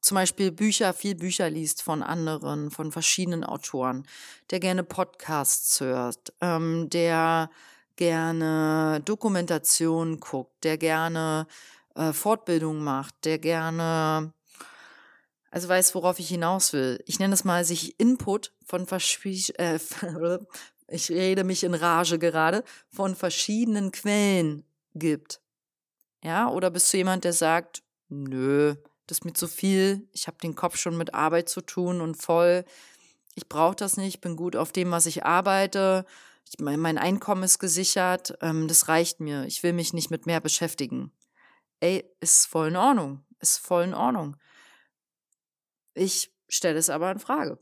zum 0.00 0.14
Beispiel 0.14 0.50
Bücher, 0.52 0.94
viel 0.94 1.14
Bücher 1.14 1.50
liest 1.50 1.82
von 1.82 2.02
anderen, 2.02 2.70
von 2.70 2.92
verschiedenen 2.92 3.44
Autoren, 3.44 4.06
der 4.50 4.60
gerne 4.60 4.84
Podcasts 4.84 5.80
hört, 5.80 6.32
ähm, 6.40 6.88
der 6.88 7.50
gerne 7.96 9.02
Dokumentation 9.04 10.20
guckt, 10.20 10.64
der 10.64 10.78
gerne 10.78 11.46
äh, 11.96 12.12
Fortbildung 12.12 12.78
macht, 12.82 13.24
der 13.24 13.38
gerne 13.38 14.32
also 15.56 15.68
weiß, 15.68 15.94
worauf 15.94 16.18
ich 16.18 16.28
hinaus 16.28 16.74
will. 16.74 17.02
Ich 17.06 17.18
nenne 17.18 17.32
es 17.32 17.44
mal 17.44 17.64
sich 17.64 17.98
Input 17.98 18.52
von 18.66 18.86
äh, 18.86 19.78
ich 20.88 21.10
rede 21.10 21.44
mich 21.44 21.64
in 21.64 21.72
Rage 21.72 22.18
gerade, 22.18 22.62
von 22.90 23.16
verschiedenen 23.16 23.90
Quellen 23.90 24.64
gibt. 24.94 25.40
Ja, 26.22 26.50
oder 26.50 26.70
bist 26.70 26.92
du 26.92 26.98
jemand, 26.98 27.24
der 27.24 27.32
sagt, 27.32 27.82
nö, 28.10 28.74
das 29.06 29.18
ist 29.18 29.24
mir 29.24 29.32
zu 29.32 29.48
viel, 29.48 30.06
ich 30.12 30.26
habe 30.26 30.36
den 30.42 30.56
Kopf 30.56 30.76
schon 30.76 30.98
mit 30.98 31.14
Arbeit 31.14 31.48
zu 31.48 31.62
tun 31.62 32.02
und 32.02 32.16
voll, 32.16 32.66
ich 33.34 33.48
brauche 33.48 33.76
das 33.76 33.96
nicht, 33.96 34.20
bin 34.20 34.36
gut 34.36 34.56
auf 34.56 34.72
dem, 34.72 34.90
was 34.90 35.06
ich 35.06 35.24
arbeite, 35.24 36.04
ich, 36.46 36.58
mein 36.58 36.98
Einkommen 36.98 37.44
ist 37.44 37.60
gesichert, 37.60 38.36
ähm, 38.42 38.68
das 38.68 38.88
reicht 38.88 39.20
mir, 39.20 39.46
ich 39.46 39.62
will 39.62 39.72
mich 39.72 39.94
nicht 39.94 40.10
mit 40.10 40.26
mehr 40.26 40.40
beschäftigen. 40.40 41.12
Ey, 41.80 42.04
ist 42.20 42.46
voll 42.46 42.68
in 42.68 42.76
Ordnung, 42.76 43.24
ist 43.40 43.58
voll 43.58 43.84
in 43.84 43.94
Ordnung. 43.94 44.36
Ich 45.94 46.32
stelle 46.48 46.78
es 46.78 46.90
aber 46.90 47.10
in 47.10 47.18
Frage, 47.18 47.58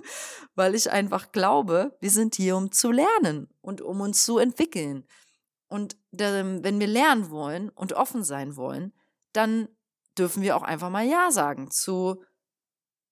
weil 0.54 0.74
ich 0.74 0.90
einfach 0.90 1.32
glaube, 1.32 1.96
wir 2.00 2.10
sind 2.10 2.34
hier, 2.34 2.56
um 2.56 2.72
zu 2.72 2.90
lernen 2.90 3.48
und 3.60 3.80
um 3.80 4.00
uns 4.00 4.24
zu 4.24 4.38
entwickeln. 4.38 5.06
Und 5.68 5.96
wenn 6.12 6.80
wir 6.80 6.86
lernen 6.86 7.30
wollen 7.30 7.70
und 7.70 7.92
offen 7.92 8.22
sein 8.22 8.56
wollen, 8.56 8.92
dann 9.32 9.68
dürfen 10.16 10.42
wir 10.42 10.56
auch 10.56 10.62
einfach 10.62 10.90
mal 10.90 11.04
Ja 11.04 11.30
sagen 11.30 11.70
zu 11.70 12.22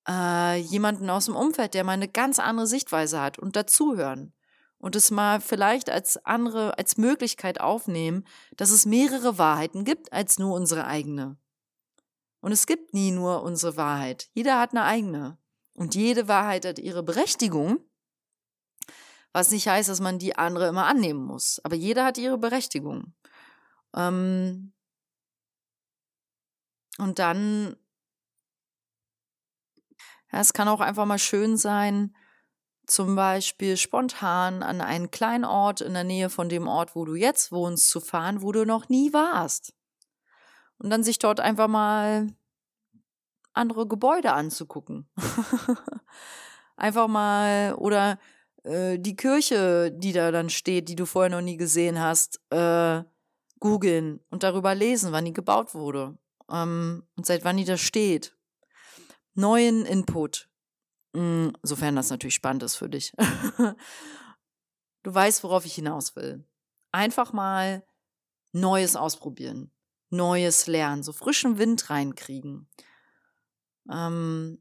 äh, 0.08 0.58
jemanden 0.58 1.10
aus 1.10 1.26
dem 1.26 1.36
Umfeld, 1.36 1.74
der 1.74 1.84
mal 1.84 1.92
eine 1.92 2.08
ganz 2.08 2.38
andere 2.38 2.66
Sichtweise 2.66 3.20
hat 3.20 3.38
und 3.38 3.56
dazuhören 3.56 4.32
und 4.78 4.96
es 4.96 5.10
mal 5.10 5.40
vielleicht 5.40 5.90
als 5.90 6.24
andere, 6.24 6.76
als 6.78 6.96
Möglichkeit 6.96 7.60
aufnehmen, 7.60 8.24
dass 8.56 8.70
es 8.70 8.86
mehrere 8.86 9.38
Wahrheiten 9.38 9.84
gibt 9.84 10.12
als 10.12 10.38
nur 10.38 10.54
unsere 10.54 10.86
eigene. 10.86 11.38
Und 12.40 12.52
es 12.52 12.66
gibt 12.66 12.92
nie 12.92 13.10
nur 13.10 13.42
unsere 13.42 13.76
Wahrheit. 13.78 14.28
Jeder 14.34 14.60
hat 14.60 14.72
eine 14.72 14.84
eigene. 14.84 15.38
Und 15.72 15.94
jede 15.94 16.28
Wahrheit 16.28 16.66
hat 16.66 16.78
ihre 16.78 17.02
Berechtigung, 17.02 17.78
was 19.32 19.50
nicht 19.50 19.66
heißt, 19.66 19.88
dass 19.88 20.00
man 20.00 20.18
die 20.18 20.36
andere 20.36 20.68
immer 20.68 20.86
annehmen 20.86 21.24
muss. 21.24 21.60
Aber 21.64 21.74
jeder 21.74 22.04
hat 22.04 22.18
ihre 22.18 22.38
Berechtigung. 22.38 23.14
Ähm 23.94 24.72
und 26.98 27.18
dann, 27.18 27.76
ja, 30.30 30.40
es 30.40 30.52
kann 30.52 30.68
auch 30.68 30.80
einfach 30.80 31.06
mal 31.06 31.18
schön 31.18 31.56
sein, 31.56 32.14
zum 32.86 33.16
Beispiel 33.16 33.76
spontan 33.76 34.62
an 34.62 34.80
einen 34.80 35.10
kleinen 35.10 35.44
Ort 35.44 35.80
in 35.80 35.94
der 35.94 36.04
Nähe 36.04 36.30
von 36.30 36.48
dem 36.48 36.68
Ort, 36.68 36.94
wo 36.94 37.04
du 37.04 37.14
jetzt 37.14 37.52
wohnst, 37.52 37.88
zu 37.88 38.00
fahren, 38.00 38.42
wo 38.42 38.52
du 38.52 38.64
noch 38.64 38.88
nie 38.88 39.12
warst 39.12 39.74
und 40.78 40.90
dann 40.90 41.02
sich 41.02 41.18
dort 41.18 41.40
einfach 41.40 41.68
mal 41.68 42.28
andere 43.52 43.86
Gebäude 43.86 44.32
anzugucken. 44.32 45.08
einfach 46.76 47.08
mal 47.08 47.74
oder 47.74 48.18
äh, 48.64 48.98
die 48.98 49.16
Kirche, 49.16 49.92
die 49.92 50.12
da 50.12 50.30
dann 50.30 50.50
steht, 50.50 50.88
die 50.88 50.96
du 50.96 51.06
vorher 51.06 51.30
noch 51.30 51.40
nie 51.40 51.56
gesehen 51.56 52.00
hast, 52.00 52.40
äh, 52.50 53.02
googeln 53.60 54.20
und 54.30 54.42
darüber 54.42 54.74
lesen, 54.74 55.12
wann 55.12 55.24
die 55.24 55.32
gebaut 55.32 55.74
wurde 55.74 56.18
ähm, 56.50 57.04
und 57.16 57.26
seit 57.26 57.44
wann 57.44 57.56
die 57.56 57.64
da 57.64 57.76
steht. 57.76 58.36
Neuen 59.34 59.86
Input, 59.86 60.48
sofern 61.62 61.96
das 61.96 62.10
natürlich 62.10 62.34
spannend 62.34 62.62
ist 62.64 62.76
für 62.76 62.88
dich. 62.88 63.12
du 65.02 65.14
weißt, 65.14 65.44
worauf 65.44 65.64
ich 65.64 65.74
hinaus 65.74 66.16
will. 66.16 66.44
Einfach 66.92 67.32
mal 67.32 67.86
Neues 68.52 68.96
ausprobieren. 68.96 69.70
Neues 70.10 70.66
lernen, 70.66 71.02
so 71.02 71.12
frischen 71.12 71.58
Wind 71.58 71.90
reinkriegen. 71.90 72.68
Ähm, 73.90 74.58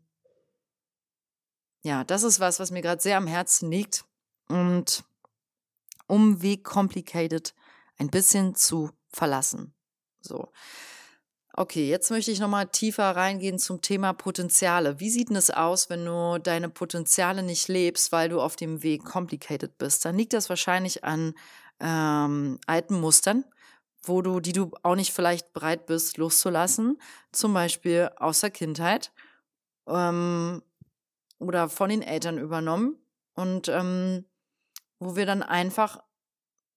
ja, 1.83 2.03
das 2.03 2.24
ist 2.24 2.39
was, 2.39 2.60
was 2.60 2.72
mir 2.72 2.81
gerade 2.81 3.01
sehr 3.01 3.17
am 3.17 3.27
Herzen 3.27 3.69
liegt 3.69 4.05
und 4.48 5.03
um 6.07 6.41
Weg 6.41 6.63
complicated 6.63 7.53
ein 7.98 8.10
bisschen 8.10 8.55
zu 8.55 8.91
verlassen. 9.10 9.74
So. 10.22 10.51
Okay, 11.55 11.88
jetzt 11.88 12.10
möchte 12.10 12.31
ich 12.31 12.39
nochmal 12.39 12.67
tiefer 12.67 13.15
reingehen 13.15 13.60
zum 13.60 13.79
Thema 13.79 14.13
Potenziale. 14.13 15.00
Wie 15.00 15.12
sieht 15.12 15.29
denn 15.29 15.36
es 15.36 15.51
aus, 15.51 15.88
wenn 15.88 16.03
du 16.03 16.39
deine 16.39 16.67
Potenziale 16.67 17.43
nicht 17.43 17.67
lebst, 17.67 18.12
weil 18.12 18.29
du 18.29 18.41
auf 18.41 18.55
dem 18.55 18.81
Weg 18.81 19.05
complicated 19.05 19.77
bist? 19.77 20.03
Dann 20.03 20.17
liegt 20.17 20.33
das 20.33 20.50
wahrscheinlich 20.50 21.03
an 21.03 21.36
ähm, 21.79 22.60
alten 22.65 23.00
Mustern, 23.00 23.45
wo 24.01 24.24
du, 24.24 24.39
die 24.39 24.53
du 24.53 24.72
auch 24.81 24.95
nicht 24.95 25.13
vielleicht 25.13 25.53
bereit 25.53 25.86
bist 25.86 26.17
loszulassen, 26.17 27.00
zum 27.31 27.53
Beispiel 27.53 28.10
aus 28.17 28.39
der 28.39 28.50
Kindheit 28.50 29.12
ähm, 29.88 30.63
oder 31.38 31.69
von 31.69 31.89
den 31.89 32.01
Eltern 32.01 32.39
übernommen 32.39 32.98
und 33.36 33.67
ähm, 33.67 34.25
wo 34.98 35.15
wir 35.15 35.27
dann 35.27 35.43
einfach 35.43 36.01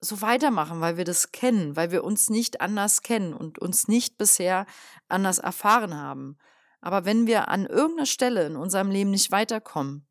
so 0.01 0.21
weitermachen, 0.21 0.81
weil 0.81 0.97
wir 0.97 1.05
das 1.05 1.33
kennen, 1.33 1.77
weil 1.77 1.91
wir 1.91 2.05
uns 2.05 2.31
nicht 2.31 2.61
anders 2.61 3.03
kennen 3.03 3.33
und 3.33 3.59
uns 3.59 3.89
nicht 3.89 4.19
bisher 4.19 4.67
anders 5.09 5.39
erfahren 5.39 5.95
haben. 5.95 6.39
Aber 6.81 7.05
wenn 7.05 7.27
wir 7.27 7.49
an 7.49 7.67
irgendeiner 7.67 8.07
Stelle 8.07 8.47
in 8.47 8.57
unserem 8.57 8.91
Leben 8.91 9.11
nicht 9.11 9.31
weiterkommen, 9.31 10.07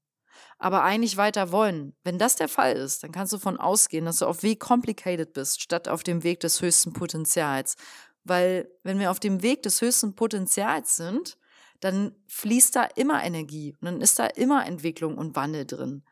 aber 0.57 0.83
eigentlich 0.83 1.17
weiter 1.17 1.51
wollen. 1.51 1.95
Wenn 2.03 2.17
das 2.17 2.35
der 2.35 2.47
Fall 2.47 2.73
ist, 2.73 3.03
dann 3.03 3.11
kannst 3.11 3.33
du 3.33 3.37
davon 3.37 3.57
ausgehen, 3.57 4.05
dass 4.05 4.19
du 4.19 4.25
auf 4.25 4.43
Weg 4.43 4.59
complicated 4.59 5.33
bist, 5.33 5.61
statt 5.61 5.87
auf 5.87 6.03
dem 6.03 6.23
Weg 6.23 6.39
des 6.39 6.61
höchsten 6.61 6.93
Potenzials. 6.93 7.75
Weil 8.23 8.69
wenn 8.83 8.99
wir 8.99 9.11
auf 9.11 9.19
dem 9.19 9.41
Weg 9.41 9.63
des 9.63 9.81
höchsten 9.81 10.15
Potenzials 10.15 10.95
sind, 10.95 11.37
dann 11.81 12.15
fließt 12.27 12.75
da 12.75 12.83
immer 12.95 13.23
Energie 13.23 13.75
und 13.79 13.85
dann 13.85 14.01
ist 14.01 14.17
da 14.17 14.25
immer 14.25 14.65
Entwicklung 14.65 15.17
und 15.17 15.35
Wandel 15.35 15.65
drin. 15.65 16.03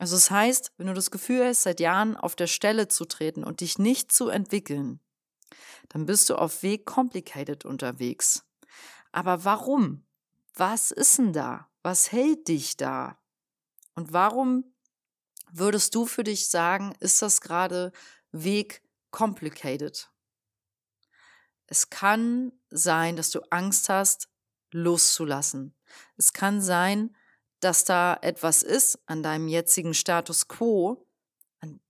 Also 0.00 0.16
das 0.16 0.30
heißt, 0.30 0.72
wenn 0.78 0.86
du 0.86 0.94
das 0.94 1.10
Gefühl 1.10 1.44
hast, 1.44 1.62
seit 1.62 1.78
Jahren 1.78 2.16
auf 2.16 2.34
der 2.34 2.46
Stelle 2.46 2.88
zu 2.88 3.04
treten 3.04 3.44
und 3.44 3.60
dich 3.60 3.78
nicht 3.78 4.10
zu 4.10 4.30
entwickeln, 4.30 4.98
dann 5.90 6.06
bist 6.06 6.30
du 6.30 6.36
auf 6.36 6.62
Weg 6.62 6.86
complicated 6.86 7.66
unterwegs. 7.66 8.46
Aber 9.12 9.44
warum? 9.44 10.06
Was 10.54 10.90
ist 10.90 11.18
denn 11.18 11.34
da? 11.34 11.68
Was 11.82 12.12
hält 12.12 12.48
dich 12.48 12.78
da? 12.78 13.18
Und 13.94 14.14
warum 14.14 14.72
würdest 15.52 15.94
du 15.94 16.06
für 16.06 16.24
dich 16.24 16.48
sagen, 16.48 16.94
ist 17.00 17.20
das 17.20 17.42
gerade 17.42 17.92
Weg 18.32 18.82
complicated? 19.10 20.10
Es 21.66 21.90
kann 21.90 22.52
sein, 22.70 23.16
dass 23.16 23.28
du 23.28 23.40
Angst 23.50 23.90
hast, 23.90 24.30
loszulassen. 24.70 25.74
Es 26.16 26.32
kann 26.32 26.62
sein, 26.62 27.14
dass 27.60 27.84
da 27.84 28.18
etwas 28.22 28.62
ist 28.62 28.98
an 29.06 29.22
deinem 29.22 29.48
jetzigen 29.48 29.94
Status 29.94 30.48
quo, 30.48 31.06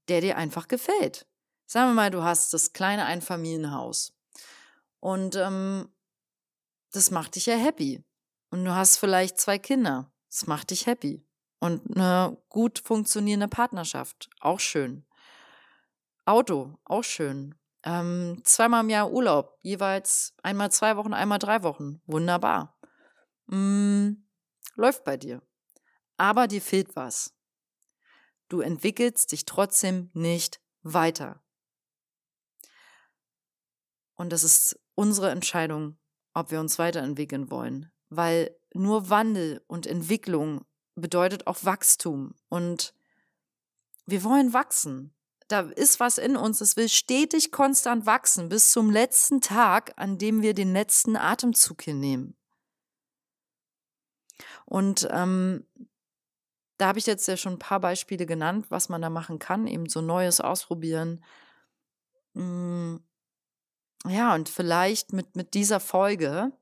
der 0.08 0.20
dir 0.20 0.36
einfach 0.36 0.68
gefällt. 0.68 1.26
Sagen 1.66 1.90
wir 1.90 1.94
mal, 1.94 2.10
du 2.10 2.24
hast 2.24 2.52
das 2.52 2.72
kleine 2.72 3.06
Einfamilienhaus 3.06 4.12
und 4.98 5.36
ähm, 5.36 5.88
das 6.92 7.10
macht 7.10 7.36
dich 7.36 7.46
ja 7.46 7.56
happy. 7.56 8.04
Und 8.50 8.64
du 8.64 8.74
hast 8.74 8.96
vielleicht 8.96 9.38
zwei 9.38 9.58
Kinder, 9.58 10.12
das 10.28 10.46
macht 10.48 10.70
dich 10.70 10.86
happy. 10.86 11.24
Und 11.60 11.96
eine 11.96 12.36
gut 12.48 12.80
funktionierende 12.80 13.48
Partnerschaft, 13.48 14.28
auch 14.40 14.58
schön. 14.58 15.06
Auto, 16.24 16.78
auch 16.84 17.04
schön. 17.04 17.54
Ähm, 17.84 18.40
zweimal 18.44 18.82
im 18.82 18.90
Jahr 18.90 19.10
Urlaub, 19.10 19.58
jeweils 19.62 20.34
einmal 20.42 20.70
zwei 20.70 20.96
Wochen, 20.96 21.14
einmal 21.14 21.38
drei 21.38 21.62
Wochen. 21.62 22.00
Wunderbar. 22.06 22.78
Mm, 23.46 24.24
läuft 24.74 25.04
bei 25.04 25.16
dir. 25.16 25.42
Aber 26.20 26.48
dir 26.48 26.60
fehlt 26.60 26.96
was. 26.96 27.32
Du 28.50 28.60
entwickelst 28.60 29.32
dich 29.32 29.46
trotzdem 29.46 30.10
nicht 30.12 30.60
weiter. 30.82 31.42
Und 34.16 34.30
das 34.30 34.44
ist 34.44 34.78
unsere 34.94 35.30
Entscheidung, 35.30 35.96
ob 36.34 36.50
wir 36.50 36.60
uns 36.60 36.78
weiterentwickeln 36.78 37.50
wollen. 37.50 37.90
Weil 38.10 38.54
nur 38.74 39.08
Wandel 39.08 39.64
und 39.66 39.86
Entwicklung 39.86 40.66
bedeutet 40.94 41.46
auch 41.46 41.64
Wachstum. 41.64 42.34
Und 42.50 42.92
wir 44.04 44.22
wollen 44.22 44.52
wachsen. 44.52 45.14
Da 45.48 45.60
ist 45.60 46.00
was 46.00 46.18
in 46.18 46.36
uns, 46.36 46.60
es 46.60 46.76
will 46.76 46.90
stetig 46.90 47.50
konstant 47.50 48.04
wachsen 48.04 48.50
bis 48.50 48.72
zum 48.72 48.90
letzten 48.90 49.40
Tag, 49.40 49.94
an 49.96 50.18
dem 50.18 50.42
wir 50.42 50.52
den 50.52 50.74
letzten 50.74 51.16
Atemzug 51.16 51.80
hinnehmen. 51.80 52.36
Und 54.66 55.08
ähm, 55.10 55.66
da 56.80 56.88
habe 56.88 56.98
ich 56.98 57.06
jetzt 57.06 57.28
ja 57.28 57.36
schon 57.36 57.54
ein 57.54 57.58
paar 57.58 57.80
Beispiele 57.80 58.24
genannt, 58.24 58.66
was 58.70 58.88
man 58.88 59.02
da 59.02 59.10
machen 59.10 59.38
kann, 59.38 59.66
eben 59.66 59.88
so 59.88 60.00
Neues 60.00 60.40
ausprobieren. 60.40 61.22
Hm, 62.34 63.04
ja, 64.06 64.34
und 64.34 64.48
vielleicht 64.48 65.12
mit, 65.12 65.36
mit 65.36 65.52
dieser 65.52 65.78
Folge 65.78 66.52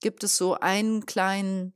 gibt 0.00 0.22
es 0.22 0.36
so 0.36 0.54
einen 0.54 1.06
kleinen 1.06 1.72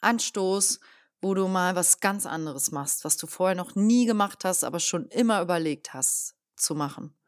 Anstoß, 0.00 0.78
wo 1.20 1.34
du 1.34 1.48
mal 1.48 1.74
was 1.74 1.98
ganz 1.98 2.24
anderes 2.24 2.70
machst, 2.70 3.04
was 3.04 3.16
du 3.16 3.26
vorher 3.26 3.56
noch 3.56 3.74
nie 3.74 4.06
gemacht 4.06 4.44
hast, 4.44 4.62
aber 4.62 4.78
schon 4.78 5.06
immer 5.08 5.42
überlegt 5.42 5.92
hast 5.92 6.36
zu 6.54 6.76
machen. 6.76 7.18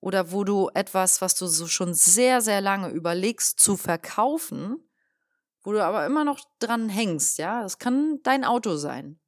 Oder 0.00 0.32
wo 0.32 0.42
du 0.42 0.70
etwas, 0.74 1.20
was 1.20 1.36
du 1.36 1.46
so 1.46 1.68
schon 1.68 1.94
sehr, 1.94 2.40
sehr 2.40 2.60
lange 2.60 2.88
überlegst 2.88 3.60
zu 3.60 3.76
verkaufen, 3.76 4.82
wo 5.68 5.72
du 5.72 5.84
aber 5.84 6.06
immer 6.06 6.24
noch 6.24 6.40
dran 6.60 6.88
hängst, 6.88 7.36
ja, 7.36 7.60
das 7.60 7.78
kann 7.78 8.22
dein 8.22 8.42
Auto 8.46 8.76
sein. 8.76 9.20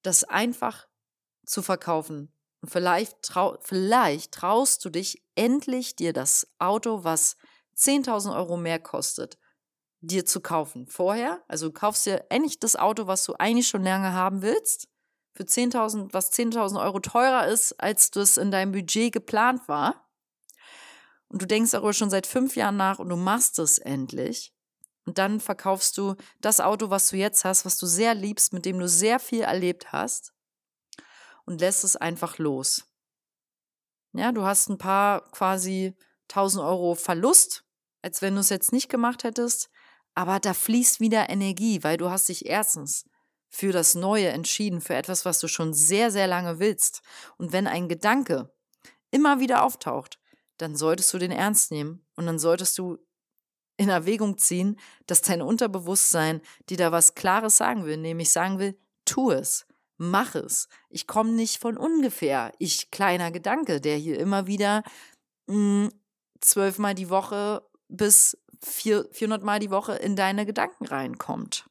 Das 0.00 0.24
einfach 0.24 0.88
zu 1.44 1.60
verkaufen. 1.60 2.32
Und 2.62 2.70
vielleicht, 2.70 3.20
trau 3.20 3.58
vielleicht 3.60 4.32
traust 4.32 4.82
du 4.82 4.88
dich 4.88 5.22
endlich 5.34 5.94
dir 5.94 6.14
das 6.14 6.46
Auto, 6.58 7.04
was 7.04 7.36
10.000 7.76 8.34
Euro 8.34 8.56
mehr 8.56 8.78
kostet, 8.78 9.36
dir 10.00 10.24
zu 10.24 10.40
kaufen. 10.40 10.86
Vorher, 10.86 11.44
also 11.48 11.66
du 11.66 11.74
kaufst 11.74 12.06
dir 12.06 12.24
endlich 12.30 12.58
das 12.58 12.74
Auto, 12.74 13.06
was 13.06 13.24
du 13.24 13.34
eigentlich 13.34 13.68
schon 13.68 13.84
lange 13.84 14.14
haben 14.14 14.40
willst, 14.40 14.88
für 15.34 15.42
10.000, 15.42 16.14
was 16.14 16.32
10.000 16.32 16.82
Euro 16.82 17.00
teurer 17.00 17.46
ist, 17.46 17.78
als 17.78 18.10
das 18.10 18.38
in 18.38 18.50
deinem 18.50 18.72
Budget 18.72 19.12
geplant 19.12 19.68
war. 19.68 20.08
Und 21.28 21.42
du 21.42 21.46
denkst 21.46 21.72
darüber 21.72 21.92
schon 21.92 22.08
seit 22.08 22.26
fünf 22.26 22.56
Jahren 22.56 22.78
nach 22.78 22.98
und 22.98 23.10
du 23.10 23.16
machst 23.16 23.58
es 23.58 23.76
endlich. 23.76 24.53
Und 25.06 25.18
dann 25.18 25.40
verkaufst 25.40 25.98
du 25.98 26.14
das 26.40 26.60
Auto, 26.60 26.90
was 26.90 27.08
du 27.08 27.16
jetzt 27.16 27.44
hast, 27.44 27.64
was 27.64 27.76
du 27.76 27.86
sehr 27.86 28.14
liebst, 28.14 28.52
mit 28.52 28.64
dem 28.64 28.78
du 28.78 28.88
sehr 28.88 29.18
viel 29.18 29.42
erlebt 29.42 29.92
hast 29.92 30.32
und 31.44 31.60
lässt 31.60 31.84
es 31.84 31.96
einfach 31.96 32.38
los. 32.38 32.86
Ja, 34.12 34.32
du 34.32 34.44
hast 34.44 34.68
ein 34.68 34.78
paar 34.78 35.30
quasi 35.30 35.94
1000 36.28 36.64
Euro 36.64 36.94
Verlust, 36.94 37.64
als 38.02 38.22
wenn 38.22 38.34
du 38.34 38.40
es 38.40 38.48
jetzt 38.48 38.72
nicht 38.72 38.88
gemacht 38.88 39.24
hättest. 39.24 39.70
Aber 40.14 40.38
da 40.38 40.54
fließt 40.54 41.00
wieder 41.00 41.28
Energie, 41.28 41.82
weil 41.82 41.96
du 41.96 42.08
hast 42.08 42.28
dich 42.28 42.46
erstens 42.46 43.04
für 43.48 43.72
das 43.72 43.94
Neue 43.94 44.28
entschieden, 44.28 44.80
für 44.80 44.94
etwas, 44.94 45.24
was 45.24 45.40
du 45.40 45.48
schon 45.48 45.74
sehr, 45.74 46.10
sehr 46.10 46.26
lange 46.26 46.60
willst. 46.60 47.02
Und 47.36 47.52
wenn 47.52 47.66
ein 47.66 47.88
Gedanke 47.88 48.52
immer 49.10 49.40
wieder 49.40 49.62
auftaucht, 49.62 50.18
dann 50.58 50.76
solltest 50.76 51.12
du 51.12 51.18
den 51.18 51.32
ernst 51.32 51.70
nehmen 51.70 52.06
und 52.14 52.26
dann 52.26 52.38
solltest 52.38 52.78
du 52.78 52.98
in 53.76 53.88
Erwägung 53.88 54.38
ziehen, 54.38 54.78
dass 55.06 55.22
dein 55.22 55.42
Unterbewusstsein 55.42 56.40
dir 56.68 56.76
da 56.76 56.92
was 56.92 57.14
Klares 57.14 57.56
sagen 57.56 57.84
will, 57.84 57.96
nämlich 57.96 58.30
sagen 58.30 58.58
will, 58.58 58.78
tu 59.04 59.30
es, 59.30 59.66
mach 59.96 60.34
es. 60.34 60.68
Ich 60.90 61.06
komme 61.06 61.32
nicht 61.32 61.60
von 61.60 61.76
ungefähr. 61.76 62.52
Ich 62.58 62.90
kleiner 62.90 63.30
Gedanke, 63.30 63.80
der 63.80 63.96
hier 63.96 64.18
immer 64.18 64.46
wieder 64.46 64.82
mh, 65.46 65.54
hm, 65.54 65.92
zwölfmal 66.40 66.94
die 66.94 67.10
Woche 67.10 67.62
bis 67.88 68.38
400 68.62 69.42
Mal 69.42 69.58
die 69.58 69.70
Woche 69.70 69.94
in 69.94 70.16
deine 70.16 70.46
Gedanken 70.46 70.86
reinkommt. 70.86 71.68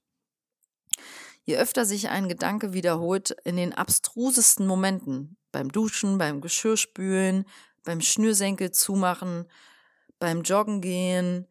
Je 1.46 1.58
öfter 1.58 1.86
sich 1.86 2.10
ein 2.10 2.30
Gedanke 2.30 2.74
wiederholt, 2.74 3.36
in 3.44 3.58
den 3.58 3.74
abstrusesten 3.74 4.66
Momenten, 4.66 5.38
beim 5.52 5.70
Duschen, 5.72 6.18
beim 6.18 6.40
Geschirrspülen, 6.40 7.46
beim 7.84 8.00
Schnürsenkel 8.00 8.72
zumachen, 8.72 9.46
beim 10.20 10.44
Joggen 10.44 10.80
gehen, 10.80 11.48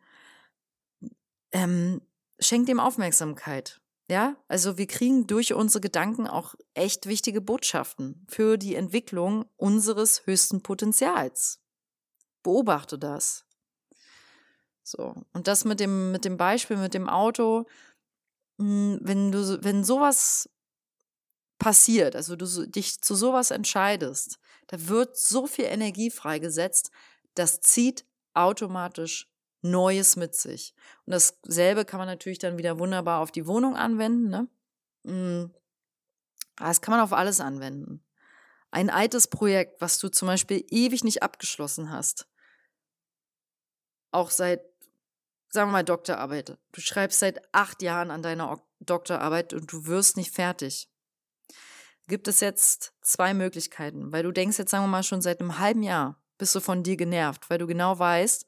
ähm, 1.52 2.00
schenkt 2.38 2.68
dem 2.68 2.80
Aufmerksamkeit. 2.80 3.80
Ja, 4.10 4.36
also 4.48 4.76
wir 4.76 4.86
kriegen 4.86 5.26
durch 5.26 5.54
unsere 5.54 5.80
Gedanken 5.80 6.26
auch 6.26 6.54
echt 6.74 7.06
wichtige 7.06 7.40
Botschaften 7.40 8.26
für 8.28 8.58
die 8.58 8.74
Entwicklung 8.74 9.46
unseres 9.56 10.26
höchsten 10.26 10.62
Potenzials. 10.62 11.60
Beobachte 12.42 12.98
das. 12.98 13.46
So. 14.82 15.14
Und 15.32 15.46
das 15.46 15.64
mit 15.64 15.80
dem, 15.80 16.10
mit 16.10 16.24
dem 16.24 16.36
Beispiel, 16.36 16.76
mit 16.76 16.94
dem 16.94 17.08
Auto, 17.08 17.64
hm, 18.58 18.98
wenn 19.00 19.32
du, 19.32 19.62
wenn 19.64 19.84
sowas 19.84 20.50
passiert, 21.58 22.16
also 22.16 22.34
du 22.34 22.66
dich 22.66 23.00
zu 23.00 23.14
sowas 23.14 23.50
entscheidest, 23.50 24.38
da 24.66 24.88
wird 24.88 25.16
so 25.16 25.46
viel 25.46 25.66
Energie 25.66 26.10
freigesetzt, 26.10 26.90
das 27.34 27.60
zieht 27.60 28.04
automatisch 28.34 29.31
Neues 29.62 30.16
mit 30.16 30.34
sich. 30.34 30.74
Und 31.06 31.12
dasselbe 31.12 31.84
kann 31.84 31.98
man 31.98 32.08
natürlich 32.08 32.38
dann 32.38 32.58
wieder 32.58 32.78
wunderbar 32.78 33.20
auf 33.20 33.32
die 33.32 33.46
Wohnung 33.46 33.76
anwenden. 33.76 34.28
Ne? 34.28 34.48
Hm. 35.06 35.54
Das 36.56 36.80
kann 36.80 36.92
man 36.92 37.00
auf 37.00 37.12
alles 37.12 37.40
anwenden. 37.40 38.04
Ein 38.70 38.90
altes 38.90 39.28
Projekt, 39.28 39.80
was 39.80 39.98
du 39.98 40.08
zum 40.08 40.26
Beispiel 40.26 40.64
ewig 40.70 41.04
nicht 41.04 41.22
abgeschlossen 41.22 41.90
hast, 41.90 42.26
auch 44.10 44.30
seit 44.30 44.62
sagen 45.52 45.68
wir 45.68 45.72
mal 45.72 45.84
Doktorarbeit. 45.84 46.56
Du 46.72 46.80
schreibst 46.80 47.20
seit 47.20 47.42
acht 47.54 47.82
Jahren 47.82 48.10
an 48.10 48.22
deiner 48.22 48.60
Doktorarbeit 48.80 49.52
und 49.52 49.70
du 49.70 49.86
wirst 49.86 50.16
nicht 50.16 50.34
fertig. 50.34 50.88
Gibt 52.08 52.26
es 52.26 52.40
jetzt 52.40 52.94
zwei 53.02 53.32
Möglichkeiten, 53.34 54.12
weil 54.12 54.22
du 54.22 54.32
denkst 54.32 54.58
jetzt, 54.58 54.70
sagen 54.70 54.84
wir 54.84 54.88
mal, 54.88 55.02
schon 55.02 55.22
seit 55.22 55.40
einem 55.40 55.58
halben 55.58 55.82
Jahr 55.82 56.20
bist 56.38 56.54
du 56.54 56.60
von 56.60 56.82
dir 56.82 56.96
genervt, 56.96 57.48
weil 57.48 57.58
du 57.58 57.66
genau 57.66 57.98
weißt, 57.98 58.46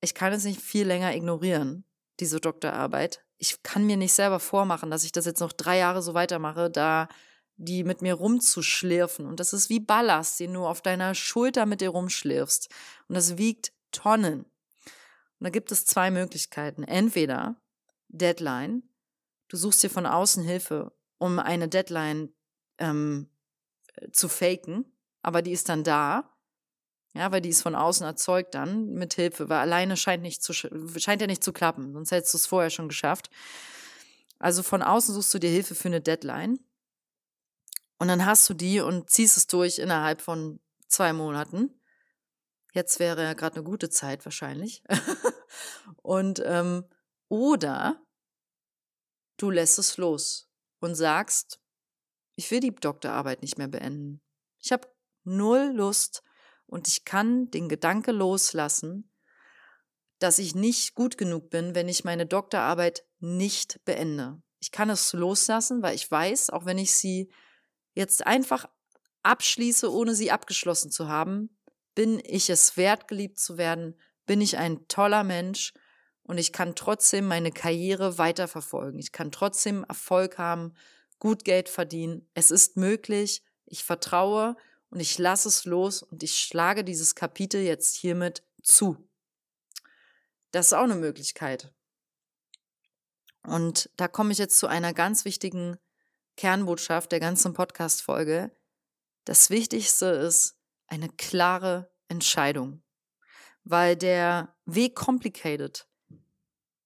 ich 0.00 0.14
kann 0.14 0.32
es 0.32 0.44
nicht 0.44 0.60
viel 0.60 0.86
länger 0.86 1.14
ignorieren, 1.14 1.84
diese 2.20 2.40
Doktorarbeit. 2.40 3.24
Ich 3.38 3.62
kann 3.62 3.86
mir 3.86 3.96
nicht 3.96 4.12
selber 4.12 4.40
vormachen, 4.40 4.90
dass 4.90 5.04
ich 5.04 5.12
das 5.12 5.26
jetzt 5.26 5.40
noch 5.40 5.52
drei 5.52 5.78
Jahre 5.78 6.02
so 6.02 6.14
weitermache, 6.14 6.70
da 6.70 7.08
die 7.56 7.82
mit 7.82 8.02
mir 8.02 8.14
rumzuschlirfen. 8.14 9.26
Und 9.26 9.40
das 9.40 9.52
ist 9.52 9.68
wie 9.68 9.80
Ballast, 9.80 10.38
den 10.38 10.54
du 10.54 10.64
auf 10.64 10.80
deiner 10.80 11.14
Schulter 11.14 11.66
mit 11.66 11.80
dir 11.80 11.90
rumschlirfst. 11.90 12.68
Und 13.08 13.16
das 13.16 13.36
wiegt 13.36 13.72
Tonnen. 13.90 14.44
Und 14.44 15.44
da 15.44 15.50
gibt 15.50 15.72
es 15.72 15.84
zwei 15.84 16.10
Möglichkeiten. 16.10 16.84
Entweder 16.84 17.56
Deadline, 18.08 18.84
du 19.48 19.56
suchst 19.56 19.82
dir 19.82 19.90
von 19.90 20.06
außen 20.06 20.44
Hilfe, 20.44 20.92
um 21.18 21.40
eine 21.40 21.68
Deadline 21.68 22.32
ähm, 22.78 23.28
zu 24.12 24.28
faken, 24.28 24.84
aber 25.22 25.42
die 25.42 25.52
ist 25.52 25.68
dann 25.68 25.82
da. 25.82 26.32
Ja, 27.18 27.32
weil 27.32 27.40
die 27.40 27.48
ist 27.48 27.62
von 27.62 27.74
außen 27.74 28.06
erzeugt 28.06 28.54
dann 28.54 28.92
mit 28.94 29.14
Hilfe, 29.14 29.48
weil 29.48 29.58
alleine 29.58 29.96
scheint 29.96 30.22
nicht 30.22 30.40
zu 30.40 30.52
scheint 30.52 31.20
ja 31.20 31.26
nicht 31.26 31.42
zu 31.42 31.52
klappen, 31.52 31.92
sonst 31.92 32.12
hättest 32.12 32.32
du 32.32 32.38
es 32.38 32.46
vorher 32.46 32.70
schon 32.70 32.86
geschafft. 32.86 33.28
Also 34.38 34.62
von 34.62 34.82
außen 34.82 35.12
suchst 35.12 35.34
du 35.34 35.40
dir 35.40 35.50
Hilfe 35.50 35.74
für 35.74 35.88
eine 35.88 36.00
Deadline. 36.00 36.60
Und 37.98 38.06
dann 38.06 38.24
hast 38.24 38.48
du 38.48 38.54
die 38.54 38.78
und 38.78 39.10
ziehst 39.10 39.36
es 39.36 39.48
durch 39.48 39.80
innerhalb 39.80 40.20
von 40.20 40.60
zwei 40.86 41.12
Monaten. 41.12 41.74
Jetzt 42.72 43.00
wäre 43.00 43.24
ja 43.24 43.32
gerade 43.32 43.56
eine 43.56 43.64
gute 43.64 43.90
Zeit 43.90 44.24
wahrscheinlich. 44.24 44.84
und 46.02 46.40
ähm, 46.44 46.84
oder 47.26 48.00
du 49.38 49.50
lässt 49.50 49.80
es 49.80 49.96
los 49.96 50.48
und 50.78 50.94
sagst, 50.94 51.58
ich 52.36 52.48
will 52.52 52.60
die 52.60 52.72
Doktorarbeit 52.72 53.42
nicht 53.42 53.58
mehr 53.58 53.66
beenden. 53.66 54.20
Ich 54.60 54.70
habe 54.70 54.86
null 55.24 55.72
Lust 55.74 56.22
und 56.68 56.86
ich 56.86 57.04
kann 57.04 57.50
den 57.50 57.68
Gedanke 57.68 58.12
loslassen, 58.12 59.10
dass 60.18 60.38
ich 60.38 60.54
nicht 60.54 60.94
gut 60.94 61.16
genug 61.16 61.50
bin, 61.50 61.74
wenn 61.74 61.88
ich 61.88 62.04
meine 62.04 62.26
Doktorarbeit 62.26 63.04
nicht 63.20 63.84
beende. 63.84 64.42
Ich 64.60 64.70
kann 64.70 64.90
es 64.90 65.12
loslassen, 65.12 65.82
weil 65.82 65.94
ich 65.94 66.10
weiß, 66.10 66.50
auch 66.50 66.66
wenn 66.66 66.78
ich 66.78 66.94
sie 66.94 67.32
jetzt 67.94 68.26
einfach 68.26 68.68
abschließe, 69.22 69.90
ohne 69.90 70.14
sie 70.14 70.30
abgeschlossen 70.30 70.90
zu 70.90 71.08
haben, 71.08 71.56
bin 71.94 72.20
ich 72.24 72.50
es 72.50 72.76
wert, 72.76 73.08
geliebt 73.08 73.38
zu 73.38 73.56
werden? 73.56 73.98
Bin 74.26 74.40
ich 74.40 74.58
ein 74.58 74.86
toller 74.88 75.24
Mensch? 75.24 75.72
Und 76.22 76.38
ich 76.38 76.52
kann 76.52 76.74
trotzdem 76.74 77.26
meine 77.26 77.50
Karriere 77.50 78.18
weiterverfolgen. 78.18 79.00
Ich 79.00 79.12
kann 79.12 79.32
trotzdem 79.32 79.84
Erfolg 79.84 80.36
haben, 80.36 80.74
gut 81.18 81.44
Geld 81.44 81.70
verdienen. 81.70 82.28
Es 82.34 82.50
ist 82.50 82.76
möglich. 82.76 83.42
Ich 83.64 83.84
vertraue 83.84 84.56
und 84.90 85.00
ich 85.00 85.18
lasse 85.18 85.48
es 85.48 85.64
los 85.64 86.02
und 86.02 86.22
ich 86.22 86.36
schlage 86.38 86.84
dieses 86.84 87.14
Kapitel 87.14 87.60
jetzt 87.60 87.96
hiermit 87.96 88.42
zu. 88.62 89.08
Das 90.50 90.66
ist 90.66 90.72
auch 90.72 90.84
eine 90.84 90.96
Möglichkeit. 90.96 91.72
Und 93.42 93.90
da 93.96 94.08
komme 94.08 94.32
ich 94.32 94.38
jetzt 94.38 94.58
zu 94.58 94.66
einer 94.66 94.92
ganz 94.92 95.24
wichtigen 95.24 95.78
Kernbotschaft 96.36 97.12
der 97.12 97.20
ganzen 97.20 97.54
Podcast-Folge. 97.54 98.50
Das 99.24 99.50
Wichtigste 99.50 100.06
ist 100.06 100.56
eine 100.86 101.08
klare 101.08 101.90
Entscheidung, 102.08 102.82
weil 103.64 103.96
der 103.96 104.54
Weg 104.64 104.94
complicated 104.96 105.86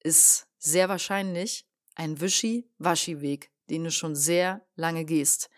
ist 0.01 0.49
sehr 0.59 0.88
wahrscheinlich 0.88 1.67
ein 1.95 2.21
Wischi-Waschi-Weg, 2.21 3.51
den 3.71 3.85
du 3.85 3.91
schon 3.91 4.17
sehr 4.17 4.67
lange 4.75 5.05
gehst. 5.05 5.51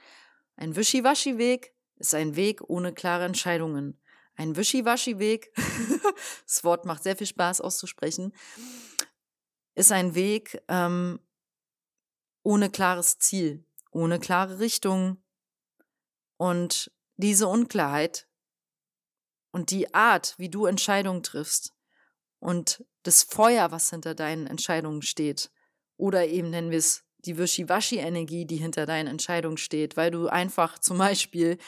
Ein 0.56 0.76
Wischi-Waschi-Weg 0.76 1.73
ist 1.96 2.14
ein 2.14 2.36
Weg 2.36 2.60
ohne 2.68 2.92
klare 2.92 3.24
Entscheidungen. 3.24 4.00
Ein 4.36 4.56
Wischi-Waschi-Weg, 4.56 5.52
das 6.46 6.64
Wort 6.64 6.86
macht 6.86 7.02
sehr 7.02 7.16
viel 7.16 7.26
Spaß 7.26 7.60
auszusprechen, 7.60 8.32
ist 9.74 9.92
ein 9.92 10.14
Weg 10.14 10.60
ähm, 10.68 11.20
ohne 12.42 12.70
klares 12.70 13.18
Ziel, 13.18 13.64
ohne 13.90 14.18
klare 14.18 14.58
Richtung. 14.58 15.22
Und 16.36 16.90
diese 17.16 17.46
Unklarheit 17.46 18.26
und 19.52 19.70
die 19.70 19.94
Art, 19.94 20.34
wie 20.36 20.50
du 20.50 20.66
Entscheidungen 20.66 21.22
triffst 21.22 21.72
und 22.40 22.84
das 23.04 23.22
Feuer, 23.22 23.70
was 23.70 23.90
hinter 23.90 24.14
deinen 24.14 24.46
Entscheidungen 24.46 25.02
steht, 25.02 25.50
oder 25.96 26.26
eben 26.26 26.50
nennen 26.50 26.70
wir 26.70 26.78
es 26.78 27.03
die 27.24 27.38
Wischiwaschi-Energie, 27.38 28.46
die 28.46 28.56
hinter 28.56 28.86
deinen 28.86 29.06
Entscheidungen 29.06 29.56
steht, 29.56 29.96
weil 29.96 30.10
du 30.10 30.28
einfach 30.28 30.78
zum 30.78 30.98
Beispiel, 30.98 31.58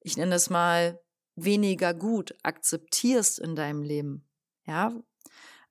ich 0.00 0.16
nenne 0.16 0.32
das 0.32 0.50
mal, 0.50 1.00
weniger 1.36 1.94
gut 1.94 2.34
akzeptierst 2.42 3.38
in 3.38 3.56
deinem 3.56 3.82
Leben. 3.82 4.28
Ja, 4.66 4.92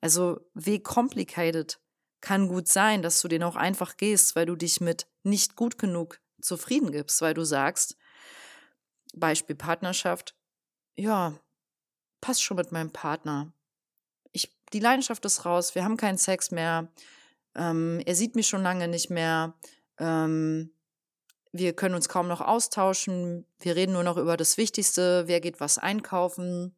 also 0.02 0.40
wie 0.54 0.82
complicated 0.82 1.80
kann 2.22 2.48
gut 2.48 2.68
sein, 2.68 3.02
dass 3.02 3.22
du 3.22 3.28
den 3.28 3.44
auch 3.44 3.56
einfach 3.56 3.98
gehst, 3.98 4.36
weil 4.36 4.46
du 4.46 4.56
dich 4.56 4.82
mit 4.82 5.08
nicht 5.24 5.56
gut 5.56 5.78
genug 5.78 6.20
zufrieden 6.42 6.92
gibst, 6.92 7.22
weil 7.22 7.34
du 7.34 7.44
sagst, 7.44 7.98
Beispiel 9.14 9.56
Partnerschaft, 9.56 10.36
ja, 10.96 11.40
passt 12.22 12.44
schon 12.44 12.58
mit 12.58 12.72
meinem 12.72 12.92
Partner. 12.92 13.54
Ich, 14.32 14.54
die 14.74 14.80
Leidenschaft 14.80 15.24
ist 15.26 15.46
raus, 15.46 15.76
wir 15.76 15.84
haben 15.84 15.98
keinen 15.98 16.18
Sex 16.18 16.52
mehr, 16.52 16.92
ähm, 17.60 18.02
er 18.06 18.16
sieht 18.16 18.36
mich 18.36 18.48
schon 18.48 18.64
lange 18.64 18.88
nicht 18.88 19.10
mehr, 19.10 19.54
ähm, 20.00 20.72
wir 21.52 21.74
können 21.74 21.96
uns 21.96 22.08
kaum 22.08 22.28
noch 22.28 22.42
austauschen, 22.42 23.46
wir 23.60 23.76
reden 23.76 23.94
nur 23.94 24.04
noch 24.04 24.18
über 24.18 24.38
das 24.38 24.58
Wichtigste, 24.58 25.28
wer 25.28 25.42
geht 25.42 25.60
was 25.60 25.78
einkaufen. 25.78 26.76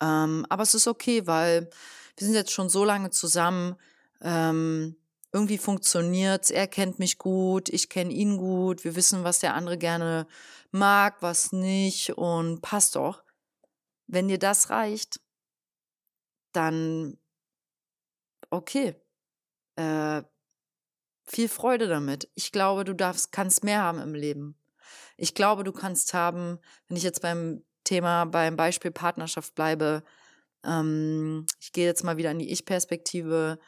Ähm, 0.00 0.46
aber 0.48 0.62
es 0.62 0.74
ist 0.74 0.86
okay, 0.86 1.26
weil 1.26 1.70
wir 2.16 2.26
sind 2.26 2.34
jetzt 2.34 2.52
schon 2.52 2.68
so 2.68 2.84
lange 2.84 3.10
zusammen. 3.10 3.76
Ähm, 4.20 4.96
irgendwie 5.32 5.58
funktioniert's. 5.58 6.50
Er 6.50 6.68
kennt 6.68 6.98
mich 6.98 7.18
gut, 7.18 7.68
ich 7.68 7.88
kenne 7.88 8.12
ihn 8.12 8.36
gut. 8.36 8.84
Wir 8.84 8.94
wissen, 8.94 9.24
was 9.24 9.40
der 9.40 9.54
andere 9.54 9.78
gerne 9.78 10.28
mag, 10.70 11.22
was 11.22 11.52
nicht 11.52 12.10
und 12.16 12.60
passt 12.60 12.96
doch. 12.96 13.24
Wenn 14.06 14.28
dir 14.28 14.38
das 14.38 14.70
reicht, 14.70 15.20
dann 16.52 17.18
okay. 18.50 18.94
Äh, 19.76 20.22
viel 21.24 21.48
Freude 21.48 21.88
damit. 21.88 22.28
Ich 22.34 22.52
glaube, 22.52 22.84
du 22.84 22.94
darfst, 22.94 23.32
kannst 23.32 23.64
mehr 23.64 23.82
haben 23.82 24.00
im 24.00 24.14
Leben. 24.14 24.58
Ich 25.16 25.34
glaube, 25.34 25.64
du 25.64 25.72
kannst 25.72 26.14
haben, 26.14 26.58
wenn 26.88 26.96
ich 26.96 27.02
jetzt 27.02 27.22
beim 27.22 27.64
Thema, 27.84 28.24
beim 28.24 28.56
Beispiel 28.56 28.90
Partnerschaft 28.90 29.54
bleibe, 29.54 30.02
ähm, 30.64 31.46
ich 31.60 31.72
gehe 31.72 31.86
jetzt 31.86 32.04
mal 32.04 32.16
wieder 32.16 32.30
in 32.30 32.38
die 32.38 32.50
Ich-Perspektive. 32.50 33.58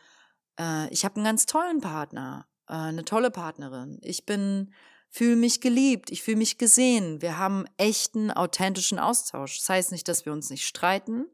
Äh, 0.58 0.88
ich 0.92 1.04
habe 1.04 1.16
einen 1.16 1.24
ganz 1.24 1.46
tollen 1.46 1.80
Partner, 1.80 2.46
äh, 2.68 2.74
eine 2.74 3.04
tolle 3.04 3.30
Partnerin. 3.30 3.98
Ich 4.02 4.26
bin, 4.26 4.72
fühle 5.10 5.36
mich 5.36 5.60
geliebt, 5.60 6.10
ich 6.10 6.22
fühle 6.22 6.38
mich 6.38 6.58
gesehen. 6.58 7.22
Wir 7.22 7.38
haben 7.38 7.66
echten, 7.76 8.30
authentischen 8.30 8.98
Austausch. 8.98 9.58
Das 9.58 9.68
heißt 9.68 9.92
nicht, 9.92 10.08
dass 10.08 10.26
wir 10.26 10.32
uns 10.32 10.50
nicht 10.50 10.66
streiten 10.66 11.26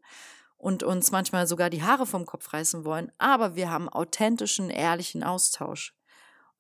und 0.63 0.85
uns 0.85 1.11
manchmal 1.11 1.49
sogar 1.49 1.71
die 1.71 1.83
Haare 1.83 2.07
vom 2.07 2.25
Kopf 2.25 2.53
reißen 2.53 2.85
wollen, 2.85 3.11
aber 3.19 3.57
wir 3.57 3.69
haben 3.69 3.89
authentischen, 3.89 4.71
ehrlichen 4.71 5.25
Austausch. 5.25 5.93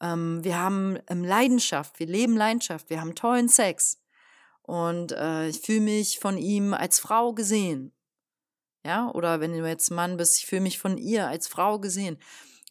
Ähm, 0.01 0.43
wir 0.43 0.59
haben 0.59 0.99
ähm, 1.07 1.23
Leidenschaft, 1.23 2.01
wir 2.01 2.09
leben 2.09 2.37
Leidenschaft, 2.37 2.91
wir 2.91 3.01
haben 3.01 3.15
tollen 3.15 3.49
Sex. 3.49 4.03
Und 4.63 5.13
äh, 5.13 5.47
ich 5.47 5.61
fühle 5.61 5.83
mich 5.83 6.19
von 6.19 6.37
ihm 6.37 6.75
als 6.75 6.99
Frau 6.99 7.33
gesehen. 7.33 7.93
Ja, 8.85 9.09
oder 9.13 9.39
wenn 9.39 9.53
du 9.53 9.65
jetzt 9.65 9.91
Mann 9.91 10.17
bist, 10.17 10.39
ich 10.39 10.47
fühle 10.47 10.63
mich 10.63 10.81
von 10.81 10.99
ihr 10.99 11.29
als 11.29 11.47
Frau 11.47 11.79
gesehen. 11.79 12.19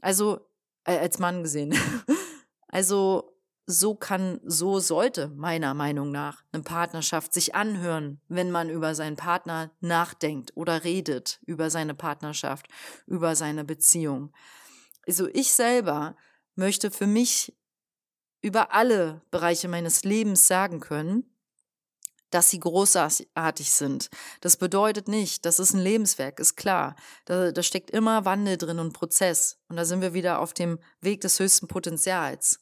Also, 0.01 0.45
äh, 0.83 0.97
als 0.97 1.17
Mann 1.17 1.43
gesehen. 1.43 1.73
also, 2.67 3.30
so 3.71 3.95
kann, 3.95 4.39
so 4.43 4.79
sollte 4.79 5.29
meiner 5.29 5.73
Meinung 5.73 6.11
nach 6.11 6.43
eine 6.51 6.63
Partnerschaft 6.63 7.33
sich 7.33 7.55
anhören, 7.55 8.21
wenn 8.27 8.51
man 8.51 8.69
über 8.69 8.95
seinen 8.95 9.15
Partner 9.15 9.71
nachdenkt 9.79 10.51
oder 10.55 10.83
redet 10.83 11.39
über 11.45 11.69
seine 11.69 11.95
Partnerschaft, 11.95 12.67
über 13.07 13.35
seine 13.35 13.63
Beziehung. 13.63 14.33
Also 15.07 15.27
ich 15.27 15.53
selber 15.53 16.15
möchte 16.55 16.91
für 16.91 17.07
mich 17.07 17.55
über 18.41 18.73
alle 18.73 19.21
Bereiche 19.31 19.67
meines 19.67 20.03
Lebens 20.03 20.47
sagen 20.47 20.79
können, 20.79 21.31
dass 22.31 22.49
sie 22.49 22.59
großartig 22.59 23.71
sind. 23.71 24.09
Das 24.39 24.57
bedeutet 24.57 25.07
nicht, 25.07 25.45
das 25.45 25.59
ist 25.59 25.73
ein 25.73 25.81
Lebenswerk, 25.81 26.39
ist 26.39 26.55
klar. 26.55 26.95
Da, 27.25 27.51
da 27.51 27.61
steckt 27.61 27.91
immer 27.91 28.25
Wandel 28.25 28.57
drin 28.57 28.79
und 28.79 28.93
Prozess. 28.93 29.59
Und 29.67 29.75
da 29.75 29.85
sind 29.85 30.01
wir 30.01 30.13
wieder 30.13 30.39
auf 30.39 30.53
dem 30.53 30.79
Weg 31.01 31.21
des 31.21 31.39
höchsten 31.39 31.67
Potenzials. 31.67 32.59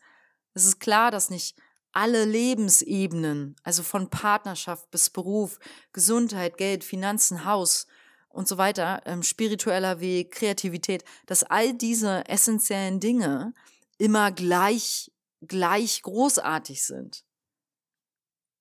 Es 0.53 0.65
ist 0.65 0.79
klar, 0.79 1.11
dass 1.11 1.29
nicht 1.29 1.55
alle 1.91 2.25
Lebensebenen, 2.25 3.55
also 3.63 3.83
von 3.83 4.09
Partnerschaft 4.09 4.91
bis 4.91 5.09
Beruf, 5.09 5.59
Gesundheit, 5.93 6.57
Geld, 6.57 6.83
Finanzen, 6.83 7.45
Haus 7.45 7.87
und 8.29 8.47
so 8.47 8.57
weiter, 8.57 9.01
ähm, 9.05 9.23
spiritueller 9.23 9.99
Weg, 9.99 10.31
Kreativität, 10.31 11.03
dass 11.25 11.43
all 11.43 11.73
diese 11.73 12.27
essentiellen 12.27 12.99
Dinge 12.99 13.53
immer 13.97 14.31
gleich, 14.31 15.11
gleich 15.41 16.01
großartig 16.03 16.83
sind. 16.83 17.25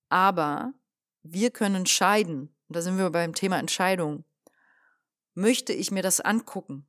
Aber 0.09 0.72
wir 1.22 1.51
können 1.51 1.77
entscheiden, 1.77 2.55
und 2.68 2.77
da 2.77 2.83
sind 2.83 2.96
wir 2.96 3.11
beim 3.11 3.35
Thema 3.35 3.59
Entscheidung, 3.59 4.24
möchte 5.35 5.72
ich 5.72 5.90
mir 5.90 6.03
das 6.03 6.20
angucken? 6.20 6.87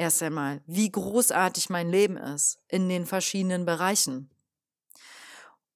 Erst 0.00 0.22
einmal, 0.22 0.62
wie 0.64 0.90
großartig 0.90 1.68
mein 1.68 1.90
Leben 1.90 2.16
ist 2.16 2.58
in 2.68 2.88
den 2.88 3.04
verschiedenen 3.04 3.66
Bereichen. 3.66 4.30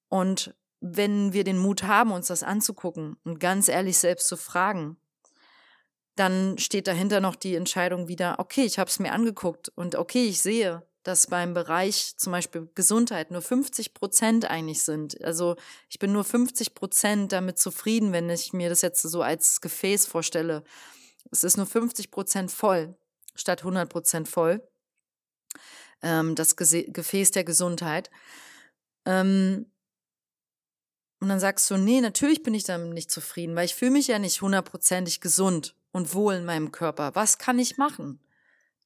Und 0.09 0.55
wenn 0.81 1.35
wir 1.35 1.45
den 1.45 1.59
Mut 1.59 1.83
haben, 1.83 2.11
uns 2.11 2.29
das 2.29 2.43
anzugucken 2.43 3.19
und 3.25 3.39
ganz 3.39 3.69
ehrlich 3.69 3.99
selbst 3.99 4.27
zu 4.27 4.39
fragen, 4.39 4.97
dann 6.17 6.57
steht 6.57 6.87
dahinter 6.87 7.21
noch 7.21 7.37
die 7.37 7.55
Entscheidung 7.55 8.09
wieder, 8.09 8.39
okay, 8.39 8.65
ich 8.65 8.79
habe 8.79 8.89
es 8.89 8.99
mir 8.99 9.13
angeguckt 9.13 9.71
und 9.75 9.95
okay, 9.95 10.25
ich 10.25 10.41
sehe, 10.41 10.83
dass 11.03 11.27
beim 11.27 11.53
Bereich 11.53 12.17
zum 12.17 12.33
Beispiel 12.33 12.71
Gesundheit 12.75 13.31
nur 13.31 13.43
50 13.43 13.93
Prozent 13.93 14.51
eigentlich 14.51 14.85
sind. 14.85 15.23
Also 15.23 15.57
ich 15.91 15.99
bin 15.99 16.13
nur 16.13 16.25
50 16.25 16.75
Prozent 16.75 17.33
damit 17.33 17.59
zufrieden, 17.59 18.15
wenn 18.15 18.31
ich 18.31 18.55
mir 18.55 18.71
das 18.71 18.81
jetzt 18.81 19.03
so 19.03 19.21
als 19.21 19.61
Gefäß 19.61 20.07
vorstelle. 20.07 20.65
Es 21.31 21.45
ist 21.45 21.59
nur 21.59 21.67
50 21.67 22.11
Prozent 22.11 22.51
voll 22.51 22.97
statt 23.35 23.61
100 23.61 23.89
Prozent 23.89 24.29
voll. 24.29 24.67
Ähm, 26.03 26.35
das 26.35 26.57
Gefäß 26.57 27.31
der 27.33 27.45
Gesundheit. 27.45 28.11
Ähm, 29.07 29.67
und 31.21 31.29
dann 31.29 31.41
sagst 31.41 31.71
du, 31.71 31.77
nee, 31.77 32.01
natürlich 32.01 32.43
bin 32.43 32.55
ich 32.55 32.65
damit 32.65 32.93
nicht 32.93 33.11
zufrieden, 33.11 33.57
weil 33.57 33.65
ich 33.65 33.75
fühle 33.75 33.93
mich 33.93 34.09
ja 34.09 34.19
nicht 34.19 34.43
hundertprozentig 34.43 35.21
gesund 35.21 35.75
und 35.91 36.13
wohl 36.13 36.35
in 36.35 36.45
meinem 36.45 36.71
Körper. 36.71 37.15
Was 37.15 37.39
kann 37.39 37.59
ich 37.59 37.79
machen? 37.79 38.21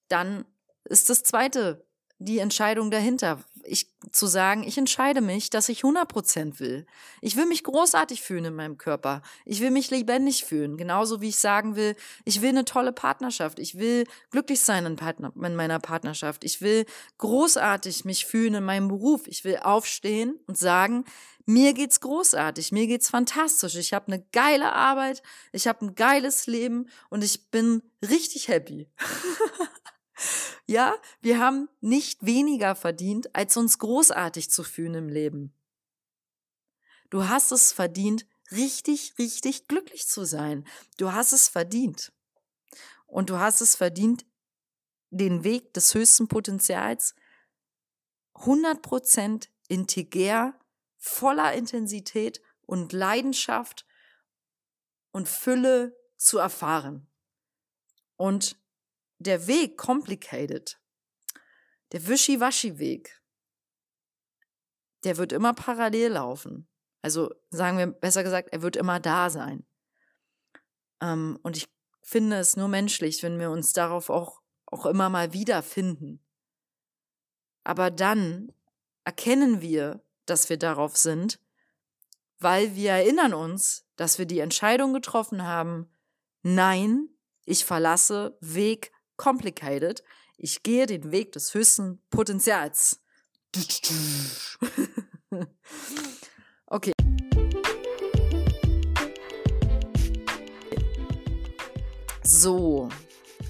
Dann 0.09 0.45
ist 0.85 1.11
das 1.11 1.23
zweite 1.23 1.88
die 2.19 2.39
Entscheidung 2.39 2.91
dahinter. 2.91 3.39
Ich, 3.65 3.89
zu 4.13 4.27
sagen, 4.27 4.65
ich 4.65 4.79
entscheide 4.79 5.21
mich, 5.21 5.51
dass 5.51 5.69
ich 5.69 5.83
100% 5.83 6.59
will. 6.59 6.87
Ich 7.21 7.37
will 7.37 7.45
mich 7.47 7.65
großartig 7.65 8.23
fühlen 8.23 8.47
in 8.47 8.55
meinem 8.55 8.79
Körper. 8.79 9.23
Ich 9.45 9.61
will 9.61 9.71
mich 9.71 9.91
lebendig 9.91 10.45
fühlen. 10.45 10.77
Genauso 10.77 11.21
wie 11.21 11.29
ich 11.29 11.39
sagen 11.39 11.77
will, 11.77 11.95
ich 12.25 12.41
will 12.41 12.49
eine 12.51 12.65
tolle 12.65 12.93
Partnerschaft. 12.93 13.59
Ich 13.59 13.79
will 13.79 14.05
glücklich 14.31 14.61
sein 14.61 14.87
in, 14.87 14.97
Partner, 14.97 15.33
in 15.37 15.55
meiner 15.55 15.81
Partnerschaft. 15.81 16.45
Ich 16.45 16.61
will 16.61 16.87
großartig 17.19 18.05
mich 18.05 18.25
fühlen 18.25 18.55
in 18.55 18.65
meinem 18.65 18.89
Beruf. 18.89 19.27
Ich 19.27 19.45
will 19.45 19.59
aufstehen 19.59 20.39
und 20.47 20.57
sagen, 20.57 21.05
mir 21.45 21.73
geht's 21.73 22.01
großartig, 22.01 22.73
mir 22.73 22.87
geht's 22.87 23.09
fantastisch. 23.09 23.77
Ich 23.77 23.95
habe 23.95 24.13
eine 24.13 24.23
geile 24.33 24.73
Arbeit, 24.73 25.23
ich 25.53 25.67
habe 25.67 25.87
ein 25.87 25.95
geiles 25.95 26.47
Leben 26.47 26.91
und 27.09 27.25
ich 27.25 27.51
bin 27.51 27.83
richtig 28.03 28.49
happy. 28.49 28.87
Ja, 30.67 30.97
wir 31.21 31.39
haben 31.39 31.69
nicht 31.81 32.25
weniger 32.25 32.75
verdient, 32.75 33.35
als 33.35 33.57
uns 33.57 33.79
großartig 33.79 34.51
zu 34.51 34.65
fühlen 34.65 34.95
im 34.95 35.09
Leben. 35.09 35.53
Du 37.11 37.29
hast 37.29 37.53
es 37.53 37.73
verdient, 37.73 38.27
richtig, 38.51 39.15
richtig 39.19 39.69
glücklich 39.69 40.09
zu 40.09 40.25
sein. 40.25 40.67
Du 40.99 41.13
hast 41.13 41.33
es 41.33 41.49
verdient. 41.49 42.13
Und 43.07 43.31
du 43.31 43.39
hast 43.39 43.61
es 43.61 43.77
verdient, 43.77 44.27
den 45.11 45.43
Weg 45.45 45.73
des 45.73 45.95
höchsten 45.95 46.29
Potenzials 46.29 47.15
100% 48.35 49.49
integer, 49.69 50.59
voller 50.99 51.55
Intensität 51.55 52.43
und 52.67 52.93
Leidenschaft 52.93 53.87
und 55.13 55.29
Fülle 55.29 55.97
zu 56.17 56.39
erfahren. 56.39 57.07
Und 58.17 58.59
der 59.19 59.47
Weg 59.47 59.77
complicated, 59.77 60.81
der 61.93 62.07
Wischi-Waschi-Weg, 62.07 63.21
der 65.05 65.17
wird 65.17 65.33
immer 65.33 65.55
parallel 65.55 66.13
laufen. 66.13 66.69
Also 67.03 67.33
sagen 67.51 67.79
wir 67.79 67.87
besser 67.87 68.23
gesagt, 68.23 68.49
er 68.53 68.63
wird 68.63 68.77
immer 68.77 69.01
da 69.01 69.31
sein. 69.31 69.67
Ähm, 71.01 71.39
und 71.43 71.57
ich 71.57 71.69
finde 72.03 72.39
es 72.39 72.57
nur 72.57 72.69
menschlich, 72.69 73.23
wenn 73.23 73.39
wir 73.39 73.51
uns 73.51 73.73
darauf 73.73 74.11
auch, 74.11 74.41
auch 74.67 74.87
immer 74.87 75.09
mal 75.09 75.33
wiederfinden. 75.33 76.25
Aber 77.65 77.91
dann 77.91 78.53
erkennen 79.05 79.61
wir, 79.61 80.03
dass 80.27 80.49
wir 80.51 80.59
darauf 80.59 80.97
sind, 80.97 81.41
weil 82.39 82.75
wir 82.75 82.93
erinnern 82.93 83.35
uns, 83.35 83.87
dass 83.97 84.19
wir 84.19 84.27
die 84.27 84.41
Entscheidung 84.41 84.93
getroffen 84.93 85.43
haben, 85.45 85.91
nein, 86.43 87.09
ich 87.45 87.65
verlasse 87.65 88.37
Weg 88.41 88.93
complicated, 89.19 90.03
ich 90.39 90.63
gehe 90.63 90.87
den 90.87 91.13
Weg 91.13 91.33
des 91.33 91.53
höchsten 91.53 92.01
Potenzials. 92.09 93.03
Okay. 96.71 96.93
So, 102.23 102.91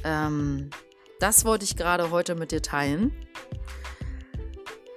ähm, 0.05 0.71
das 1.19 1.45
wollte 1.45 1.65
ich 1.65 1.77
gerade 1.77 2.13
heute 2.13 2.37
mit 2.37 2.53
dir 2.53 2.63
teilen. 2.63 3.13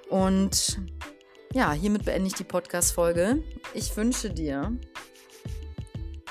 Und 0.09 0.79
ja, 1.51 1.71
hiermit 1.71 2.05
beende 2.05 2.27
ich 2.27 2.35
die 2.35 2.43
Podcast-Folge. 2.43 3.43
Ich 3.73 3.97
wünsche 3.97 4.29
dir 4.29 4.77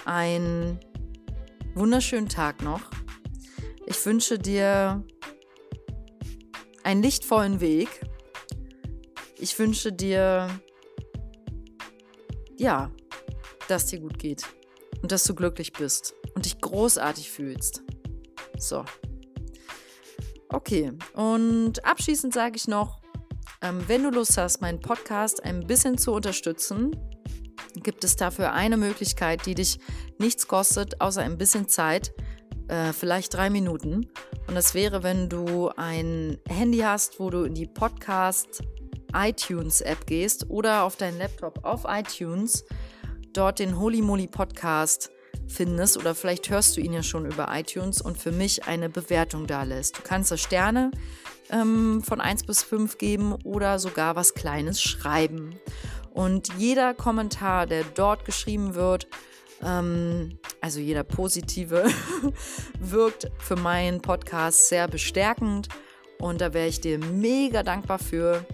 einen 0.05 0.79
wunderschönen 1.74 2.29
Tag 2.29 2.62
noch. 2.62 2.83
Ich 4.00 4.06
wünsche 4.06 4.38
dir 4.38 5.04
einen 6.84 7.02
lichtvollen 7.02 7.60
Weg. 7.60 8.00
Ich 9.36 9.58
wünsche 9.58 9.92
dir 9.92 10.48
ja, 12.56 12.90
dass 13.68 13.84
dir 13.84 14.00
gut 14.00 14.18
geht 14.18 14.46
und 15.02 15.12
dass 15.12 15.24
du 15.24 15.34
glücklich 15.34 15.74
bist 15.74 16.14
und 16.34 16.46
dich 16.46 16.62
großartig 16.62 17.30
fühlst. 17.30 17.82
So. 18.56 18.86
Okay, 20.48 20.92
und 21.12 21.84
abschließend 21.84 22.32
sage 22.32 22.56
ich 22.56 22.68
noch, 22.68 23.02
ähm, 23.60 23.84
wenn 23.86 24.02
du 24.02 24.08
Lust 24.08 24.38
hast, 24.38 24.62
meinen 24.62 24.80
Podcast 24.80 25.44
ein 25.44 25.66
bisschen 25.66 25.98
zu 25.98 26.12
unterstützen, 26.12 26.96
gibt 27.74 28.02
es 28.04 28.16
dafür 28.16 28.54
eine 28.54 28.78
Möglichkeit, 28.78 29.44
die 29.44 29.54
dich 29.54 29.78
nichts 30.18 30.48
kostet, 30.48 31.02
außer 31.02 31.20
ein 31.20 31.36
bisschen 31.36 31.68
Zeit, 31.68 32.14
äh, 32.70 32.92
vielleicht 32.92 33.35
drei 33.35 33.50
Minuten. 33.50 34.09
Und 34.46 34.54
das 34.54 34.74
wäre, 34.74 35.02
wenn 35.02 35.28
du 35.28 35.70
ein 35.76 36.38
Handy 36.48 36.78
hast, 36.78 37.20
wo 37.20 37.28
du 37.28 37.42
in 37.42 37.54
die 37.54 37.66
Podcast 37.66 38.62
iTunes-App 39.12 40.06
gehst 40.06 40.48
oder 40.48 40.85
auf 40.85 40.96
deinen 40.96 41.18
Laptop 41.18 41.64
auf 41.64 41.85
iTunes, 41.88 42.64
dort 43.33 43.59
den 43.59 43.78
Holy 43.78 44.02
Moly 44.02 44.28
Podcast 44.28 45.11
findest 45.48 45.96
oder 45.96 46.14
vielleicht 46.14 46.48
hörst 46.48 46.76
du 46.76 46.80
ihn 46.80 46.92
ja 46.92 47.02
schon 47.02 47.26
über 47.26 47.48
iTunes 47.50 48.00
und 48.00 48.16
für 48.16 48.30
mich 48.30 48.64
eine 48.66 48.88
Bewertung 48.88 49.48
da 49.48 49.64
lässt. 49.64 49.98
Du 49.98 50.02
kannst 50.02 50.30
da 50.30 50.37
Sterne 50.37 50.92
ähm, 51.50 52.02
von 52.04 52.20
1 52.20 52.44
bis 52.44 52.62
5 52.62 52.98
geben 52.98 53.35
oder 53.44 53.80
sogar 53.80 54.14
was 54.14 54.35
Kleines 54.35 54.80
schreiben. 54.80 55.56
Und 56.12 56.54
jeder 56.56 56.94
Kommentar, 56.94 57.66
der 57.66 57.83
dort 57.83 58.24
geschrieben 58.24 58.74
wird, 58.74 59.09
ähm, 59.64 60.38
also 60.61 60.81
jeder 60.81 61.05
positive, 61.05 61.85
wirkt 62.81 63.31
für 63.38 63.57
meinen 63.57 64.01
Podcast 64.01 64.68
sehr 64.68 64.88
bestärkend. 64.88 65.68
Und 66.18 66.40
da 66.40 66.53
wäre 66.53 66.68
ich 66.68 66.81
dir 66.81 66.99
mega 66.99 67.62
dankbar 67.62 67.99
für 67.99 68.44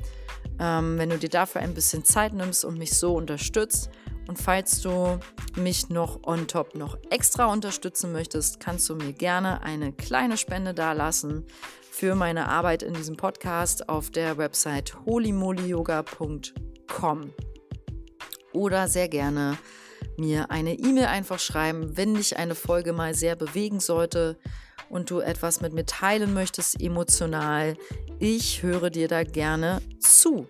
ähm, 0.58 0.98
wenn 0.98 1.10
du 1.10 1.18
dir 1.18 1.28
dafür 1.28 1.60
ein 1.60 1.74
bisschen 1.74 2.02
Zeit 2.04 2.32
nimmst 2.32 2.64
und 2.64 2.78
mich 2.78 2.98
so 2.98 3.14
unterstützt. 3.14 3.90
Und 4.28 4.40
falls 4.40 4.80
du 4.80 5.18
mich 5.56 5.88
noch 5.88 6.24
on 6.24 6.48
top 6.48 6.74
noch 6.74 6.98
extra 7.10 7.46
unterstützen 7.46 8.10
möchtest, 8.12 8.58
kannst 8.58 8.88
du 8.88 8.96
mir 8.96 9.12
gerne 9.12 9.62
eine 9.62 9.92
kleine 9.92 10.36
Spende 10.36 10.74
dalassen 10.74 11.46
für 11.90 12.16
meine 12.16 12.48
Arbeit 12.48 12.82
in 12.82 12.94
diesem 12.94 13.16
Podcast 13.16 13.88
auf 13.88 14.10
der 14.10 14.36
Website 14.36 14.96
holymolyoga.com. 15.06 17.32
Oder 18.52 18.88
sehr 18.88 19.08
gerne 19.08 19.56
mir 20.18 20.50
eine 20.50 20.74
E-Mail 20.74 21.06
einfach 21.06 21.38
schreiben, 21.38 21.96
wenn 21.96 22.14
dich 22.14 22.36
eine 22.36 22.54
Folge 22.54 22.92
mal 22.92 23.14
sehr 23.14 23.36
bewegen 23.36 23.80
sollte 23.80 24.38
und 24.88 25.10
du 25.10 25.20
etwas 25.20 25.60
mit 25.60 25.72
mir 25.72 25.86
teilen 25.86 26.34
möchtest 26.34 26.80
emotional. 26.80 27.76
Ich 28.18 28.62
höre 28.62 28.90
dir 28.90 29.08
da 29.08 29.24
gerne 29.24 29.80
zu. 29.98 30.46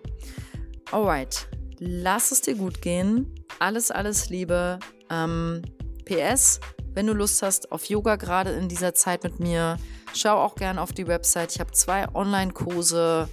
Alright, 0.91 1.47
lass 1.79 2.31
es 2.31 2.41
dir 2.41 2.55
gut 2.55 2.81
gehen. 2.81 3.33
Alles, 3.59 3.91
alles 3.91 4.29
Liebe. 4.29 4.79
Ähm, 5.09 5.61
PS, 6.05 6.59
wenn 6.93 7.07
du 7.07 7.13
Lust 7.13 7.41
hast 7.41 7.71
auf 7.71 7.85
Yoga 7.85 8.15
gerade 8.15 8.51
in 8.51 8.69
dieser 8.69 8.93
Zeit 8.93 9.23
mit 9.23 9.39
mir, 9.39 9.77
schau 10.13 10.37
auch 10.37 10.55
gerne 10.55 10.81
auf 10.81 10.93
die 10.93 11.07
Website. 11.07 11.53
Ich 11.53 11.59
habe 11.59 11.71
zwei 11.71 12.07
Online-Kurse 12.13 13.29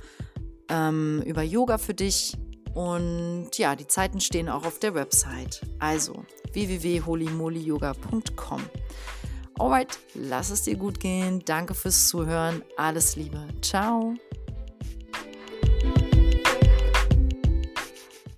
ähm, 0.68 1.22
über 1.24 1.42
Yoga 1.42 1.78
für 1.78 1.94
dich. 1.94 2.36
Und 2.74 3.56
ja, 3.56 3.76
die 3.76 3.86
Zeiten 3.86 4.20
stehen 4.20 4.48
auch 4.48 4.64
auf 4.64 4.80
der 4.80 4.94
Website. 4.94 5.60
Also 5.78 6.24
www.holymolyoga.com. 6.52 8.62
Alright, 9.58 9.98
lass 10.14 10.50
es 10.50 10.62
dir 10.62 10.76
gut 10.76 10.98
gehen. 10.98 11.42
Danke 11.44 11.74
fürs 11.74 12.08
Zuhören. 12.08 12.62
Alles 12.76 13.14
Liebe. 13.14 13.46
Ciao. 13.62 14.14